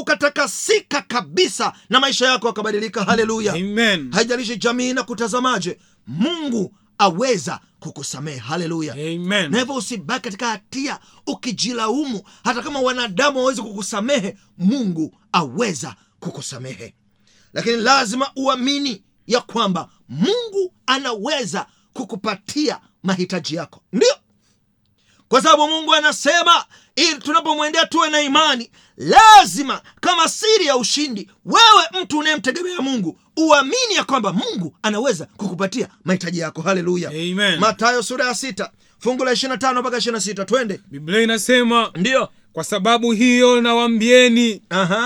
[0.00, 3.52] ukatakasika kabisa na maisha yako akabadilika haleluya.
[3.52, 4.12] Amen.
[4.12, 8.38] haijalishi jamii na kutazamaje mungu aweza kukusamehe.
[8.38, 8.94] Haleluya.
[9.48, 12.22] Na hivyo usibaki katika hatia ukijilaumu.
[12.44, 16.94] Hata kama wanadamu wawezi kukusamehe mungu aweza kukusamehe.
[17.52, 23.82] Lakini lazima uamini ya kwamba mungu anaweza kukupatia mahitaji yako.
[23.92, 24.14] Ndio.
[25.28, 26.64] Kwa sababu mungu anasema
[26.96, 33.94] ili tunapomwendea tuwe na imani lazima kama siri ya ushindi wewe mtu unayemtegemea mungu uamini
[33.96, 36.62] ya kwamba mungu anaweza kukupatia mahitaji yako.
[36.62, 37.08] Haleluya.
[37.10, 37.58] Amen.
[37.60, 40.80] matayo sura ya sita fungu la 25 mpaka 26 twende.
[40.90, 44.60] Biblia inasema ndiyo kwa sababu hiyo nawambieni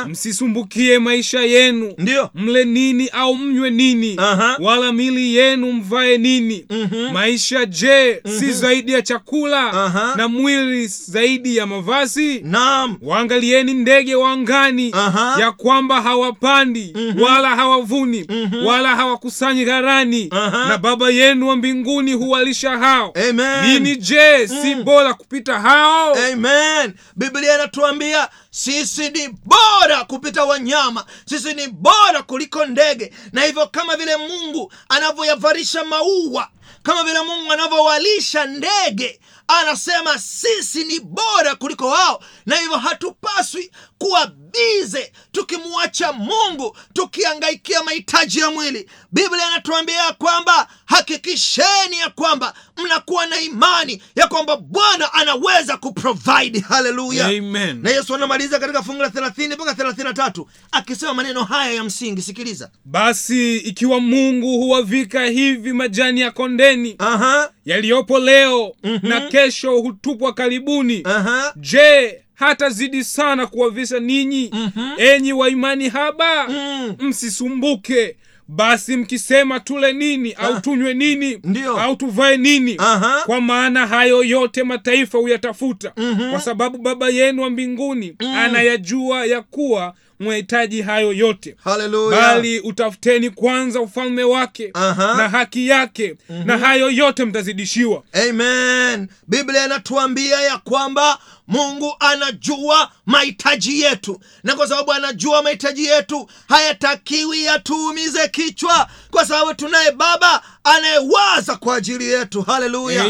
[0.09, 1.95] msisumbukie maisha yenu.
[1.99, 2.31] Ndio.
[2.35, 4.15] Mle nini au mnywe nini?
[4.19, 4.57] Aha.
[4.61, 6.65] wala mili yenu mvae nini?
[6.71, 7.13] Mhm.
[7.13, 9.73] maisha je si zaidi ya chakula?
[9.73, 10.15] Aha.
[10.17, 12.41] na mwili zaidi ya mavazi?
[12.45, 12.97] Naam.
[13.03, 14.93] Waangalieni ndege wa angani
[15.39, 18.27] ya kwamba hawapandi wala hawavuni
[18.67, 20.29] wala hawakusanyi gharani.
[20.69, 23.13] Na baba yenu wa mbinguni huwalisha hao.
[23.31, 23.67] Amen.
[23.81, 26.15] nini je si bora kupita hao?
[26.33, 26.93] Amen.
[27.17, 31.05] Biblia biblia inatuambia sisi ni bora kupita wanyama.
[31.27, 33.13] Sisi ni bora kuliko ndege.
[33.33, 36.49] Na hivyo kama vile mungu anavyoyavarisha maua
[36.83, 42.23] kama vile mungu anavyowalisha ndege anasema sisi ni bora kuliko wao.
[42.47, 48.91] Na hivyo hatupaswi kuwa bize tukimwacha mungu tukiangaikia mahitaji ya mwili.
[49.13, 57.27] Biblia inatuambia kwamba hakikisheni ya kwamba mnakuwa na imani ya kwamba bwana anaweza kuprovide haleluya
[57.27, 57.83] Amen.
[57.83, 62.23] na yesu anamaliza katika fungu la 30 mpaka 33 akisema maneno haya ya msingi.
[62.23, 62.71] Sikiliza.
[62.85, 67.51] Basi ikiwa mungu huwavika hivi majani ya kondeni aha.
[67.65, 71.53] yaliyopo leo na kesho hutupwa karibuni aha.
[71.57, 74.51] je hatazidi sana kuwavisha ninyi?
[74.99, 76.95] Enyi waimani haba Mm.
[76.99, 78.17] msisumbuke
[78.55, 81.77] basi mkisema tule nini au tunywe nini Ndiyo.
[81.81, 82.75] au tuvae nini?
[82.79, 83.23] Aha.
[83.27, 85.93] kwa maana hayo yote mataifa huyatafuta.
[86.31, 91.57] Kwa sababu baba yenu wa mbinguni anayajua ya kuwa mwahitaji hayo yote.
[91.65, 92.21] Hallelujah.
[92.21, 95.15] bali utafuteni kwanza ufalme wake Aha.
[95.15, 98.03] na haki yake na hayo yote mtazidishiwa.
[98.29, 99.09] Amen.
[99.29, 104.21] Biblia inatuambia ya kwamba mungu anajua mahitaji yetu.
[104.45, 108.89] Na kwa sababu anajua mahitaji yetu hayatakiwi yatuumize kichwa.
[109.11, 112.43] Kwa sababu tunaye baba anayewaza kwa ajili yetu.
[112.43, 113.05] Haleluya.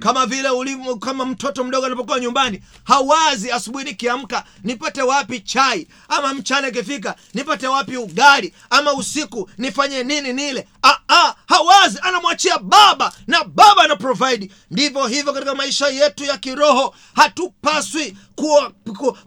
[0.00, 5.88] Kama vile ulimu, kama mtoto mdogo anapokuwa nyumbani hawazi asubuhi nikiamka nipate wapi chai?
[6.08, 8.54] Ama mchana ikifika nipate wapi ugali?
[8.70, 10.68] Ama usiku nifanye nini nile?
[10.82, 11.98] Ah, ah, hawazi.
[12.02, 14.50] Anamwachia baba na baba ana provide.
[14.70, 16.94] Ndivyo hivyo katika maisha yetu ya kiroho.
[17.14, 18.16] Hatupaswi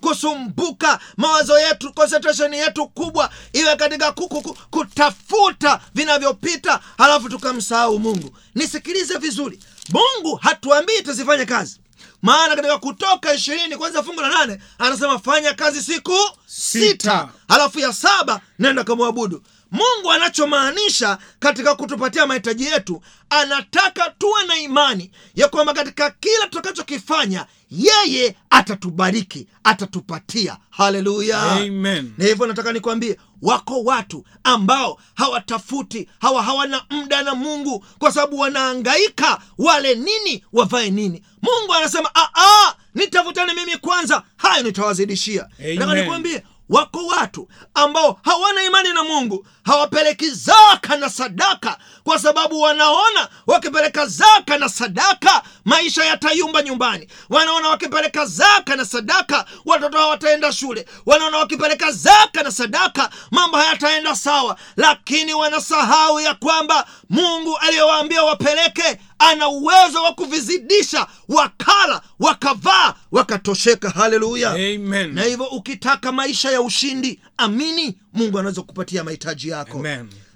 [0.01, 7.99] kusumbuka mawazo yetu concentration yetu kubwa iwe katika ku, ku, ku, kutafuta vinavyopita halafu tukamsahau
[7.99, 8.37] mungu.
[8.55, 9.59] Nisikilize vizuri.
[9.89, 11.77] Mungu hatuambii tusifanye kazi.
[12.21, 16.13] Maana katika kutoka ishirini kwanza fungu la nane anasema fanya kazi siku
[16.45, 17.29] sita, Sita.
[17.47, 25.11] halafu ya saba nenda kamwabudu mungu anachomaanisha katika kutupatia mahitaji yetu anataka tuwe na imani
[25.35, 30.57] ya kwamba katika kila tutakachokifanya yeye atatubariki atatupatia.
[30.69, 31.41] Haleluya!
[31.51, 32.13] Amen.
[32.17, 38.39] na hivyo nataka nikwambie wako watu ambao hawatafuti hawa hawana mda na mungu kwa sababu
[38.39, 41.23] wanaangaika wale nini wavae nini.
[41.41, 45.47] Mungu anasema "Ah, ah, nitafutani mimi kwanza hayo nitawazidishia.
[45.59, 52.61] Nataka nikwambie wako watu ambao hawana imani na mungu hawapeleki zaka na sadaka kwa sababu
[52.61, 57.07] wanaona wakipeleka zaka na sadaka maisha yatayumba nyumbani.
[57.29, 60.85] Wanaona wakipeleka zaka na sadaka watoto hawataenda shule.
[61.05, 64.55] Wanaona wakipeleka zaka na sadaka mambo hayataenda sawa.
[64.77, 73.89] Lakini wanasahau ya kwamba mungu aliyowaambia wapeleke ana uwezo wa kuvizidisha wakala wakavaa wakatosheka.
[73.89, 74.49] Haleluya!
[74.51, 75.13] Amen.
[75.13, 79.77] na hivyo ukitaka maisha ya ushindi amini mungu anaweza kupatia mahitaji yako.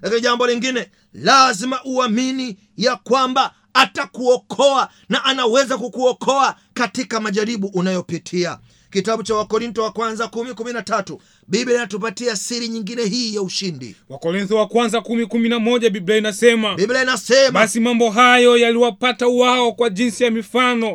[0.01, 8.59] Lakini jambo lingine lazima uamini ya kwamba atakuokoa na anaweza kukuokoa katika majaribu unayopitia
[8.95, 11.21] kitabu cha wakorinto wa kwanza kumi kumi na tatu.
[11.47, 13.95] Biblia inatupatia siri nyingine hii ya ushindi.
[14.09, 19.27] Wakorintho wa kwanza kumi kumi na moja biblia inasema biblia inasema basi mambo hayo yaliwapata
[19.27, 20.93] wao kwa jinsi ya mifano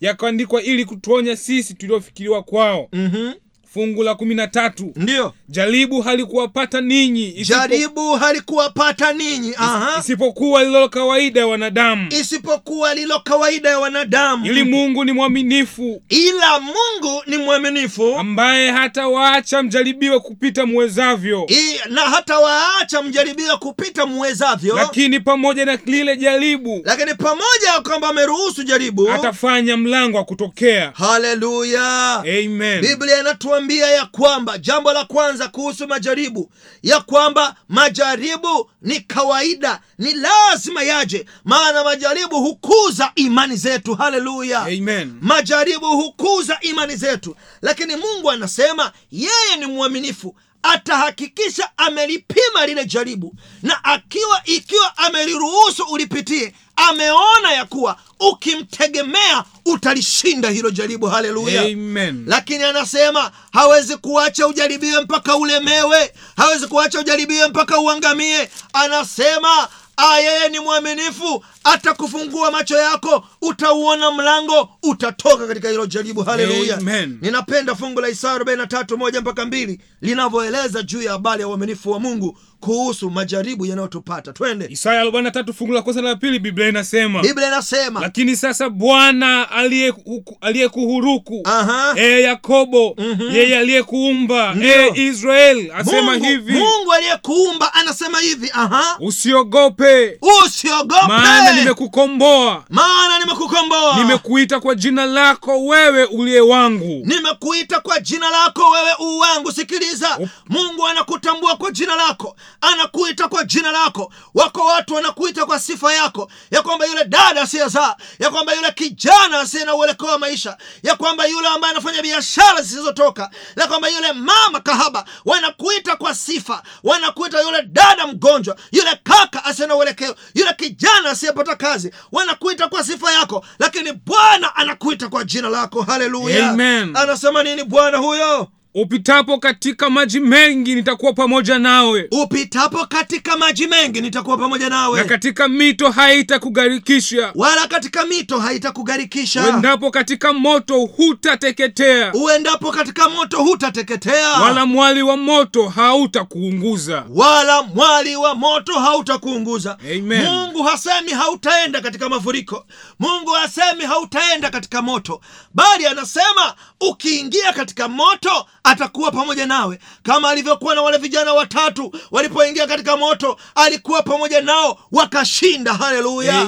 [0.00, 2.88] yakaandikwa ili kutuonya sisi tuliofikiriwa kwao.
[2.92, 3.32] Mhm,
[3.74, 4.92] fungu la kumi na tatu.
[4.96, 9.54] Ndiyo jaribu halikuwapata ninyi isipo- jaribu halikuwapata ninyi
[10.00, 12.08] isipokuwa lilo kawaida ya wanadamu.
[12.20, 14.46] Isipokuwa lilo kawaida ya wanadamu.
[14.46, 16.02] Ili mungu ni mwaminifu.
[16.08, 18.14] Ila mungu ni mwaminifu.
[18.18, 21.46] Ambaye hata waacha mjaribiwe kupita muwezavyo.
[21.48, 24.76] I, na hata waacha mjaribiwa kupita muwezavyo.
[24.76, 30.92] Lakini pamoja na lile jaribu lakini pamoja ya kwamba ameruhusu jaribu atafanya mlango wa kutokea.
[30.94, 32.14] Haleluya.
[32.18, 32.80] Amen.
[32.80, 33.18] Biblia
[33.60, 36.50] inatuambia ya kwamba jambo la kwanza kuhusu majaribu
[36.82, 41.26] ya kwamba majaribu ni kawaida ni lazima yaje.
[41.44, 43.94] Maana majaribu hukuza imani zetu.
[43.94, 44.60] Haleluya.
[44.60, 45.18] Amen.
[45.20, 47.36] Majaribu hukuza imani zetu.
[47.62, 53.34] Lakini mungu anasema yeye ni mwaminifu atahakikisha amelipima lile jaribu.
[53.62, 61.06] Na akiwa ikiwa ameliruhusu ulipitie ameona ya kuwa ukimtegemea utalishinda hilo jaribu.
[61.06, 61.62] Haleluya.
[61.62, 62.24] Amen.
[62.26, 66.12] Lakini anasema hawezi kuacha ujaribiwe mpaka ulemewe.
[66.36, 68.50] Hawezi kuacha ujaribiwe mpaka uangamie.
[68.72, 69.68] Anasema
[70.02, 71.44] Ah, yeye ni mwaminifu.
[71.64, 76.22] Atakufungua macho yako utauona mlango utatoka katika hilo jaribu.
[76.22, 76.76] Haleluya.
[76.78, 77.18] Amen.
[77.22, 82.00] ninapenda fungu la isaya 43 moja mpaka mbili linavyoeleza juu ya habari ya uaminifu wa
[82.00, 84.32] mungu kuhusu majaribu yanayotupata.
[84.32, 84.66] Twende.
[84.70, 90.36] Isaya 43 fungu la kwanza la pili biblia inasema biblia inasema lakini sasa bwana aliyeku-
[90.40, 91.94] aliyekuhuruku Aha.
[91.96, 92.96] ee yakobo
[93.32, 96.52] yeye aliyekuumba ee israel asema mungu, hivi.
[96.52, 98.50] Mungu aliyekuumba anasema hivi.
[98.54, 98.96] Aha.
[99.00, 100.18] Usiogope.
[100.46, 101.06] Usiogope.
[101.08, 102.64] Maana nimekukomboa.
[102.68, 103.96] Maana nimekukomboa.
[103.98, 107.02] Nimekuita kwa jina lako wewe uliye wangu.
[107.06, 109.52] Nimekuita kwa jina lako wewe uu wangu.
[109.52, 110.18] Sikiliza.
[110.48, 114.12] Mungu anakutambua kwa jina lako anakuita kwa jina lako.
[114.34, 119.40] Wako watu wanakuita kwa sifa yako ya kwamba yule dada asiyezaa ya kwamba yule kijana
[119.40, 124.12] asiye na uelekeo wa maisha ya kwamba yule ambaye anafanya biashara zisizotoka ya kwamba yule
[124.12, 125.04] mama kahaba.
[125.24, 131.56] Wanakuita kwa sifa wanakuita yule dada mgonjwa yule kaka asiye na uelekeo yule kijana asiyepata
[131.56, 131.92] kazi.
[132.12, 135.82] Wanakuita kwa sifa yako lakini bwana anakuita kwa jina lako.
[135.82, 136.52] Haleluya!
[136.96, 142.08] Anasema nini bwana huyo upitapo katika maji mengi nitakuwa pamoja nawe.
[142.10, 147.32] Upitapo katika maji mengi nitakuwa pamoja na katika mito haitakugarikisha.
[147.34, 149.44] Wala katika mito haitakugarikisha.
[149.46, 152.12] Uendapo katika moto hutateketea.
[152.14, 154.28] Uendapo katika moto hutateketea.
[154.30, 157.04] Wala mwali wa moto hautakuunguza.
[157.10, 159.78] Wala mwali wa moto hautakuunguza.
[159.96, 160.24] Amen.
[160.26, 162.66] mungu hasemi hautaenda katika mafuriko.
[162.98, 165.20] Mungu hasemi hautaenda katika moto.
[165.54, 169.78] Bali anasema ukiingia katika moto atakuwa pamoja nawe.
[170.02, 175.74] Kama alivyokuwa na wale vijana watatu walipoingia katika moto alikuwa pamoja nao wakashinda.
[175.74, 176.40] Haleluya!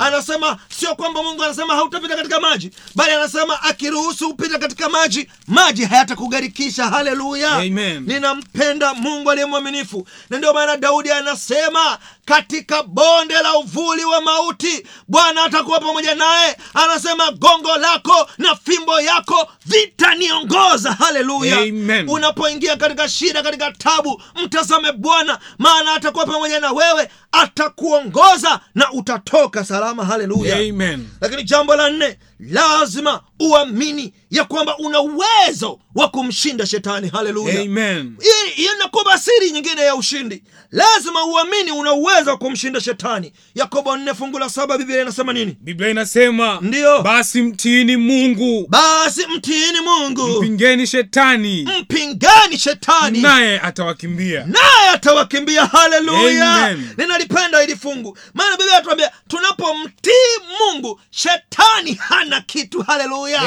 [0.00, 5.84] Anasema sio kwamba mungu anasema hautapita katika maji bali anasema akiruhusu upita katika maji maji
[5.84, 6.84] hayatakugarikisha.
[6.88, 7.56] Haleluya!
[8.06, 10.08] Ninampenda mungu aliye mwaminifu.
[10.30, 16.56] Na ndio maana daudi anasema katika bonde la uvuli wa mauti bwana atakuwa pamoja naye.
[16.74, 20.92] Anasema gongo lako na fimbo yako vitaniongoza.
[20.92, 22.08] Haleluya Amen.
[22.08, 29.64] unapoingia katika shida katika tabu mtazame bwana maana atakuwa pamoja na wewe atakuongoza na utatoka
[29.64, 31.08] salama haleluya Amen.
[31.20, 37.08] lakini jambo la nne lazima uamini ya kwamba una uwezo wa kumshinda shetani.
[37.08, 37.62] Haleluya.
[38.56, 40.42] Inakupa siri nyingine ya ushindi.
[40.70, 43.32] Lazima uamini una uwezo wa kumshinda shetani.
[43.54, 45.56] Yakobo nne fungu la saba biblia inasema nini?
[45.60, 47.02] Biblia inasema Ndiyo.
[47.02, 48.66] basi mtiini mungu.
[48.68, 50.28] Basi mtiini mungu.
[50.28, 51.68] Mpingeni shetani.
[51.80, 53.20] Mpingeni shetani.
[53.20, 54.46] Naye atawakimbia.
[54.46, 55.66] Naye atawakimbia.
[55.66, 56.76] Haleluya.
[56.96, 58.18] Ninalipenda ili fungu.
[58.34, 60.10] Maana biblia atuambia tunapomtii
[60.60, 62.82] mungu shetani hana kitu.
[62.82, 63.40] Haleluya.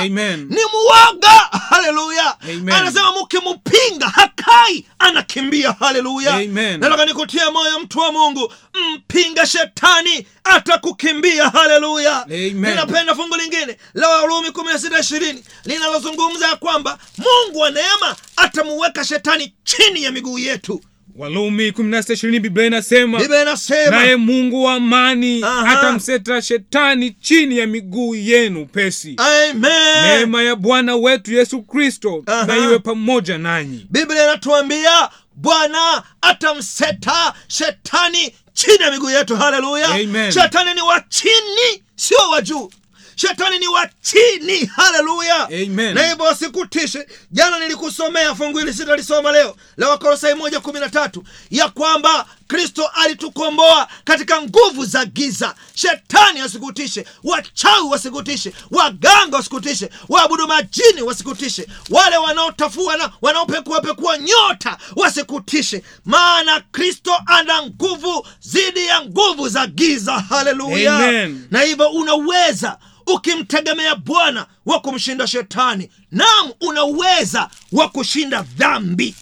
[0.50, 1.30] Ni muwaga
[1.70, 2.38] haleluya.
[2.76, 5.72] Anasema mkimpinga hakai anakimbia.
[5.80, 6.32] Haleluya.
[6.78, 8.54] Nataka nikutia moyo mtu wa mungu.
[8.96, 11.50] Mpinga shetani atakukimbia.
[11.50, 12.26] Haleluya.
[12.70, 20.04] Ninapenda fungu lingine la warumi 16 linalozungumza ya kwamba mungu wa neema atamuweka shetani chini
[20.04, 20.82] ya miguu yetu
[21.16, 28.16] walumi 16:20 biblia inasema biblia inasema naye mungu wa amani atamseta shetani chini ya miguu
[28.16, 29.72] yenu pesi amen.
[30.08, 33.88] Neema ya bwana wetu yesu kristo na iwe pamoja nanyi.
[33.90, 39.36] Biblia inatuambia bwana atamseta shetani chini ya miguu yetu.
[39.36, 39.88] Haleluya.
[40.34, 42.72] Shetani ni wa chini sio wa juu
[43.16, 44.66] shetani ni wa chini.
[44.66, 45.44] Haleluya.
[45.48, 45.94] Amen.
[45.94, 49.56] na hivyo wasikutishe jana nilikusomea fungu hili sitalisoma leo.
[49.78, 55.56] La wakolosai moja kumi na tatu ya kwamba kristo alitukomboa katika nguvu za giza.
[55.76, 65.84] Shetani wasikutishe wachawi wasikutishe waganga wasikutishe waabudu majini wasikutishe wale wanaotafua na wanaopekuapekua nyota wasikutishe
[66.06, 70.14] maana kristo ana nguvu zidi ya nguvu za giza.
[70.14, 71.28] Haleluya.
[71.52, 72.78] Na hivyo unaweza
[73.08, 79.16] ukimtegemea bwana wa kumshinda shetani nam unaweza wa kushinda dhambi.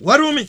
[0.00, 0.48] Warumi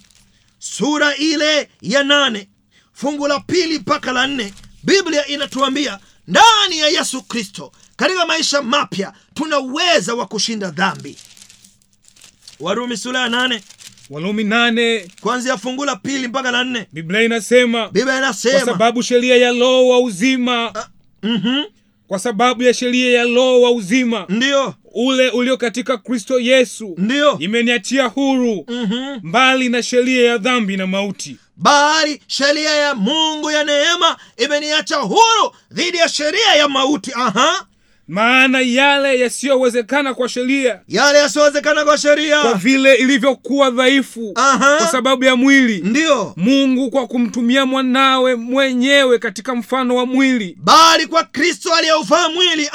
[0.59, 2.47] sura ile ya nane
[2.93, 4.53] fungu la pili mpaka la nne
[4.83, 11.17] biblia inatuambia ndani ya yesu kristo katika maisha mapya tuna uweza wa kushinda dhambi.
[12.59, 13.63] Warumi sura ya nane
[14.09, 16.87] walumi nane kuanzia fungu la pili mpaka la nne.
[16.91, 20.73] Biblia inasema biblia kwa sababu sheria ya roho wa uzima
[21.23, 21.63] Mhm,
[22.07, 24.25] kwa sababu ya sheria ya roho wa uzima.
[24.29, 26.95] Ndiyo ule ulio katika kristo yesu.
[26.97, 28.65] Ndiyo imeniachia huru.
[28.67, 29.19] Mhm.
[29.23, 31.37] mbali na sheria ya dhambi na mauti.
[31.57, 37.11] Bali sheria ya mungu ya neema imeniacha huru dhidi ya sheria ya mauti.
[37.15, 37.65] Aha
[38.07, 44.33] maana yale yasiyowezekana kwa sheria yale yasiyowezekana kwa sheria, kwa vile ilivyokuwa dhaifu
[44.77, 45.81] kwa sababu ya mwili.
[45.85, 50.57] Ndiyo mungu kwa kumtumia mwanawe mwenyewe katika mfano wa mwili.
[50.63, 52.69] Bali kwa kristo aliyeufaa mwili.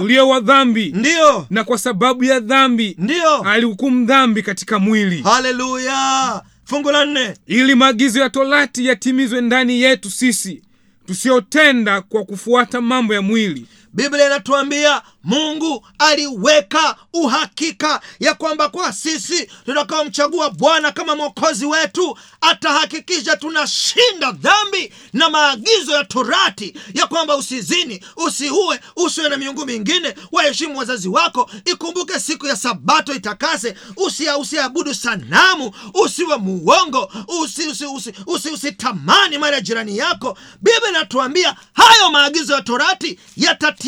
[0.00, 0.92] Ulio wa dhambi.
[0.96, 5.22] Ndiyo na kwa sababu ya dhambi ndiyo alihukumu dhambi katika mwili.
[5.22, 6.42] Haleluya.
[6.64, 7.34] Fungu la nne.
[7.46, 10.62] Ili maagizo ya torati yatimizwe ndani yetu sisi
[11.06, 19.46] tusiotenda kwa kufuata mambo ya mwili biblia inatuambia mungu aliweka uhakika ya kwamba kwa sisi
[19.64, 28.04] tutakaomchagua bwana kama mwokozi wetu atahakikisha tunashinda dhambi na maagizo ya torati ya kwamba usizini
[28.16, 31.50] usiue usiwe na miungu mingine waheshimu wazazi wako.
[31.64, 33.74] Ikumbuke siku ya sabato itakase.
[33.96, 35.72] Usia usiabudu sanamu
[36.04, 40.38] usiwe muongo usi, usi, usi, usi, usitamani mali ya jirani yako.
[40.62, 43.18] Biblia inatuambia hayo maagizo ya torati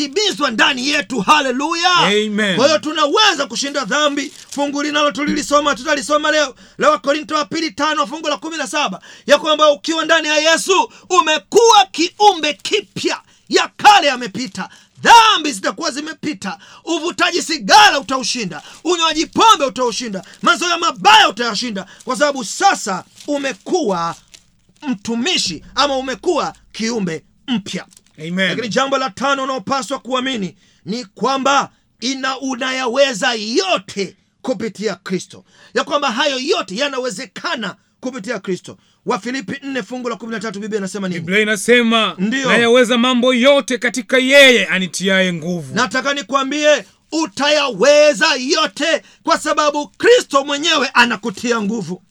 [0.07, 1.19] yatatimizwa ndani yetu.
[1.21, 1.93] Haleluya!
[1.95, 2.55] Amen.
[2.55, 4.33] kwa hiyo tunaweza kushinda dhambi.
[4.49, 9.01] Fungu linalo tulilisoma tutalisoma leo la wakorinto wa pili tano fungu la kumi na saba
[9.27, 13.21] ya kwamba ukiwa ndani ya yesu umekuwa kiumbe kipya.
[13.49, 14.69] Ya kale yamepita
[15.01, 23.03] dhambi zitakuwa zimepita uvutaji sigara utaushinda unywaji pombe utaushinda mazoea mabaya utayashinda kwa sababu sasa
[23.27, 24.15] umekuwa
[24.87, 27.85] mtumishi ama umekuwa kiumbe mpya
[28.19, 28.47] Amen.
[28.49, 30.55] lakini jambo la tano unaopaswa kuamini
[30.85, 35.43] ni kwamba ina unayaweza yote kupitia kristo.
[35.73, 38.77] Ya kwamba hayo yote yanawezekana kupitia kristo.
[39.05, 41.19] Wafilipi 4 fungu la 13 biblia inasema nini?
[41.19, 45.75] Biblia inasema nayaweza mambo yote katika yeye anitiaye nguvu.
[45.75, 52.03] Nataka nikwambie utayaweza yote kwa sababu kristo mwenyewe anakutia nguvu.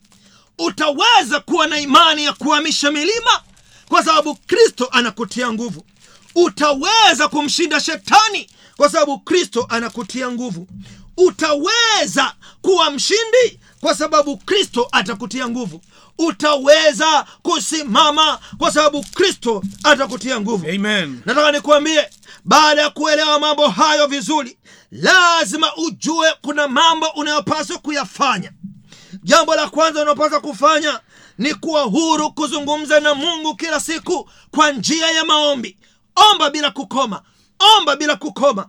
[0.59, 3.41] Utaweza kuwa na imani ya kuhamisha milima
[3.89, 5.85] kwa sababu kristo anakutia nguvu
[6.45, 10.67] utaweza kumshinda shetani kwa sababu kristo anakutia nguvu.
[11.17, 15.81] Utaweza kuwa mshindi kwa sababu kristo atakutia nguvu.
[16.17, 20.67] Utaweza kusimama kwa sababu kristo atakutia nguvu.
[20.69, 21.21] Amen.
[21.25, 22.09] Nataka nikuambie
[22.45, 24.57] baada ya kuelewa mambo hayo vizuri
[24.91, 28.51] lazima ujue kuna mambo unayopaswa kuyafanya.
[29.23, 30.99] Jambo la kwanza unayopaswa kufanya
[31.37, 35.77] ni kuwa huru kuzungumza na mungu kila siku kwa njia ya maombi
[36.31, 37.21] omba bila kukoma.
[37.77, 38.67] Omba bila kukoma.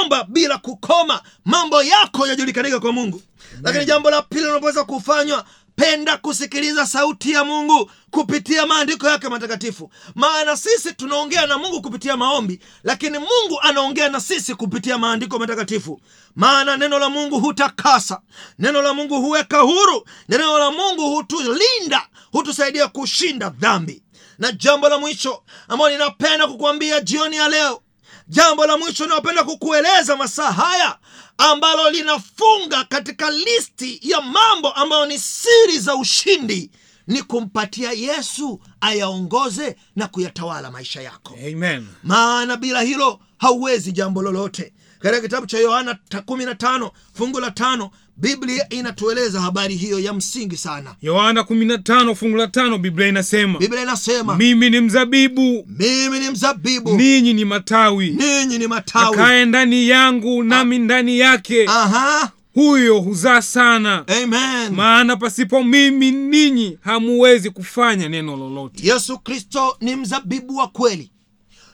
[0.00, 1.20] Omba bila kukoma.
[1.44, 3.22] Mambo yako yajulikanike kwa mungu.
[3.62, 5.44] Lakini jambo la pili unapaswa kufanywa
[5.76, 9.90] penda kusikiliza sauti ya mungu kupitia maandiko yake matakatifu.
[10.14, 16.00] Maana sisi tunaongea na mungu kupitia maombi lakini mungu anaongea na sisi kupitia maandiko matakatifu.
[16.34, 18.20] Maana neno la mungu hutakasa.
[18.58, 20.04] Neno la mungu huweka huru.
[20.28, 24.02] Neno la mungu hutulinda hutusaidia kushinda dhambi
[24.38, 27.82] na jambo la mwisho ambayo ninapenda kukuambia jioni ya leo
[28.28, 30.98] jambo la mwisho inayopenda kukueleza masaa haya
[31.38, 36.70] ambalo linafunga katika listi ya mambo ambayo ni siri za ushindi
[37.06, 41.34] ni kumpatia yesu ayaongoze na kuyatawala maisha yako.
[41.48, 41.86] Amen.
[42.02, 44.72] Maana bila hilo hauwezi jambo lolote.
[44.98, 50.94] Katika kitabu cha yohana 15 fungu la tano biblia inatueleza habari hiyo ya msingi sana.
[51.02, 56.96] Yohana 15 fungu la tano biblia inasema biblia inasema mimi ni mzabibu mimi ni mzabibu
[56.96, 59.14] ninyi ni matawi ninyi ni matawi.
[59.14, 61.64] akaye ndani yangu nami ndani yake.
[61.68, 62.32] Aha.
[62.54, 64.04] Huyo huzaa sana.
[64.22, 64.74] Amen.
[64.74, 68.86] Maana pasipo mimi ninyi hamuwezi kufanya neno lolote.
[68.88, 71.10] Yesu kristo ni mzabibu wa kweli.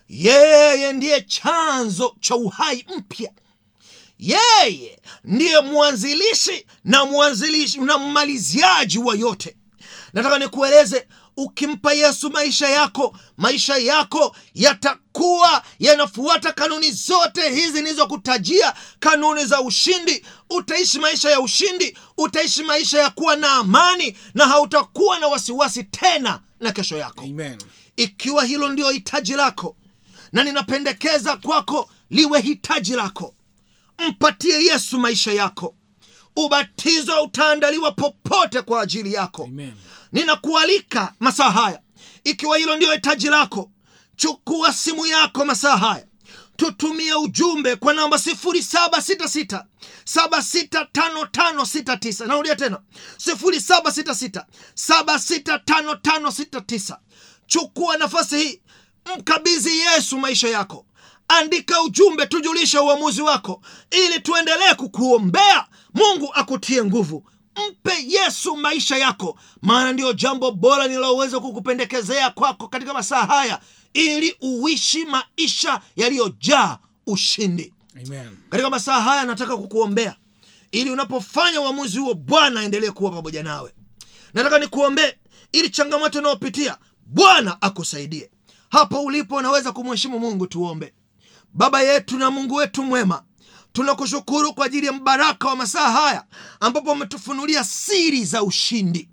[0.09, 3.31] Yeye ndiye chanzo cha uhai mpya
[4.23, 9.57] yeye ndiye mwanzilishi na mwanzilishi na mmaliziaji wa yote.
[10.13, 11.07] Nataka nikueleze
[11.37, 18.75] ukimpa yesu maisha yako maisha yako yatakuwa yanafuata kanuni zote hizi nilizokutajia.
[19.01, 25.19] Kanuni za ushindi utaishi maisha ya ushindi utaishi maisha ya kuwa na amani na hautakuwa
[25.19, 27.25] na wasiwasi tena na kesho yako.
[27.25, 27.59] Amen.
[27.97, 29.77] Ikiwa hilo ndio hitaji lako
[30.33, 33.35] na ninapendekeza kwako liwe hitaji lako
[33.99, 35.75] mpatie yesu maisha yako.
[36.37, 39.45] Ubatizo utaandaliwa popote kwa ajili yako.
[39.45, 39.73] Amen.
[40.13, 41.81] ninakualika masaa haya.
[42.25, 43.71] Ikiwa hilo ndio hitaji lako
[44.17, 46.07] chukua simu yako masaa haya.
[46.57, 49.65] Tutumie ujumbe kwa namba 766
[50.05, 52.79] 765569 narudia tena.
[53.17, 56.97] 766 765569
[57.47, 58.61] chukua nafasi hii.
[59.19, 60.87] Mkabidhi yesu maisha yako
[61.39, 65.67] andika ujumbe tujulishe uamuzi wako ili tuendelee kukuombea.
[65.95, 67.25] Mungu akutie nguvu.
[67.71, 73.61] Mpe yesu maisha yako maana ndiyo jambo bora ninaloweza kukupendekezea kwako katika masaa haya
[73.95, 77.73] ili uishi maisha yaliyojaa ushindi.
[78.07, 78.37] Amen.
[78.51, 80.17] katika masaa haya nataka kukuombea
[80.73, 83.73] ili unapofanya uamuzi huo bwana aendelee kuwa pamoja nawe.
[84.35, 85.15] Nataka nikuombee
[85.53, 86.77] ili changamoto unayopitia
[87.07, 88.31] bwana akusaidie.
[88.71, 90.95] Hapo ulipo unaweza kumheshimu mungu tuombe
[91.55, 93.23] baba yetu na mungu wetu mwema
[93.73, 96.25] tunakushukuru kwa ajili ya mbaraka wa masaa haya
[96.61, 99.09] ambapo umetufunulia siri za ushindi.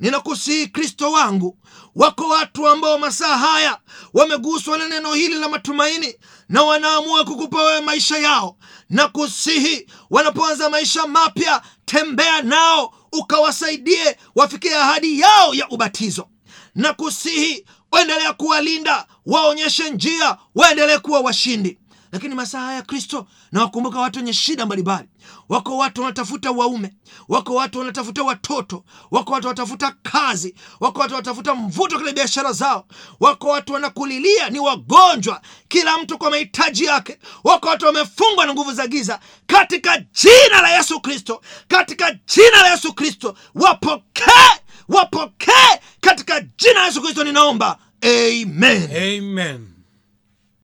[0.00, 1.58] Ninakusihi kristo wangu
[1.94, 3.78] wako watu ambao masaa haya
[4.14, 6.14] wameguswa na neno hili la matumaini
[6.48, 8.56] na wanaamua kukupa wewe maisha yao.
[8.90, 16.28] Na kusihi wanapoanza maisha mapya tembea nao ukawasaidie wafikie ahadi yao ya ubatizo.
[16.74, 17.66] Na kusihi
[17.96, 21.78] waendelea kuwalinda waonyeshe njia waendelee kuwa washindi.
[22.12, 25.08] Lakini masaa haya kristo na wakumbuka watu wenye shida mbalimbali.
[25.48, 26.94] Wako watu wanatafuta waume
[27.28, 32.86] wako watu wanatafuta watoto wako watu wanatafuta kazi wako watu wanatafuta mvuto kwenye biashara zao.
[33.20, 37.18] Wako watu wanakulilia ni wagonjwa kila mtu kwa mahitaji yake.
[37.44, 39.20] Wako watu wamefungwa na nguvu za giza.
[39.46, 45.80] Katika jina la yesu kristo katika jina la yesu kristo wapokee wapokee.
[46.00, 49.75] Katika jina la yesu kristo ninaomba amen Amen.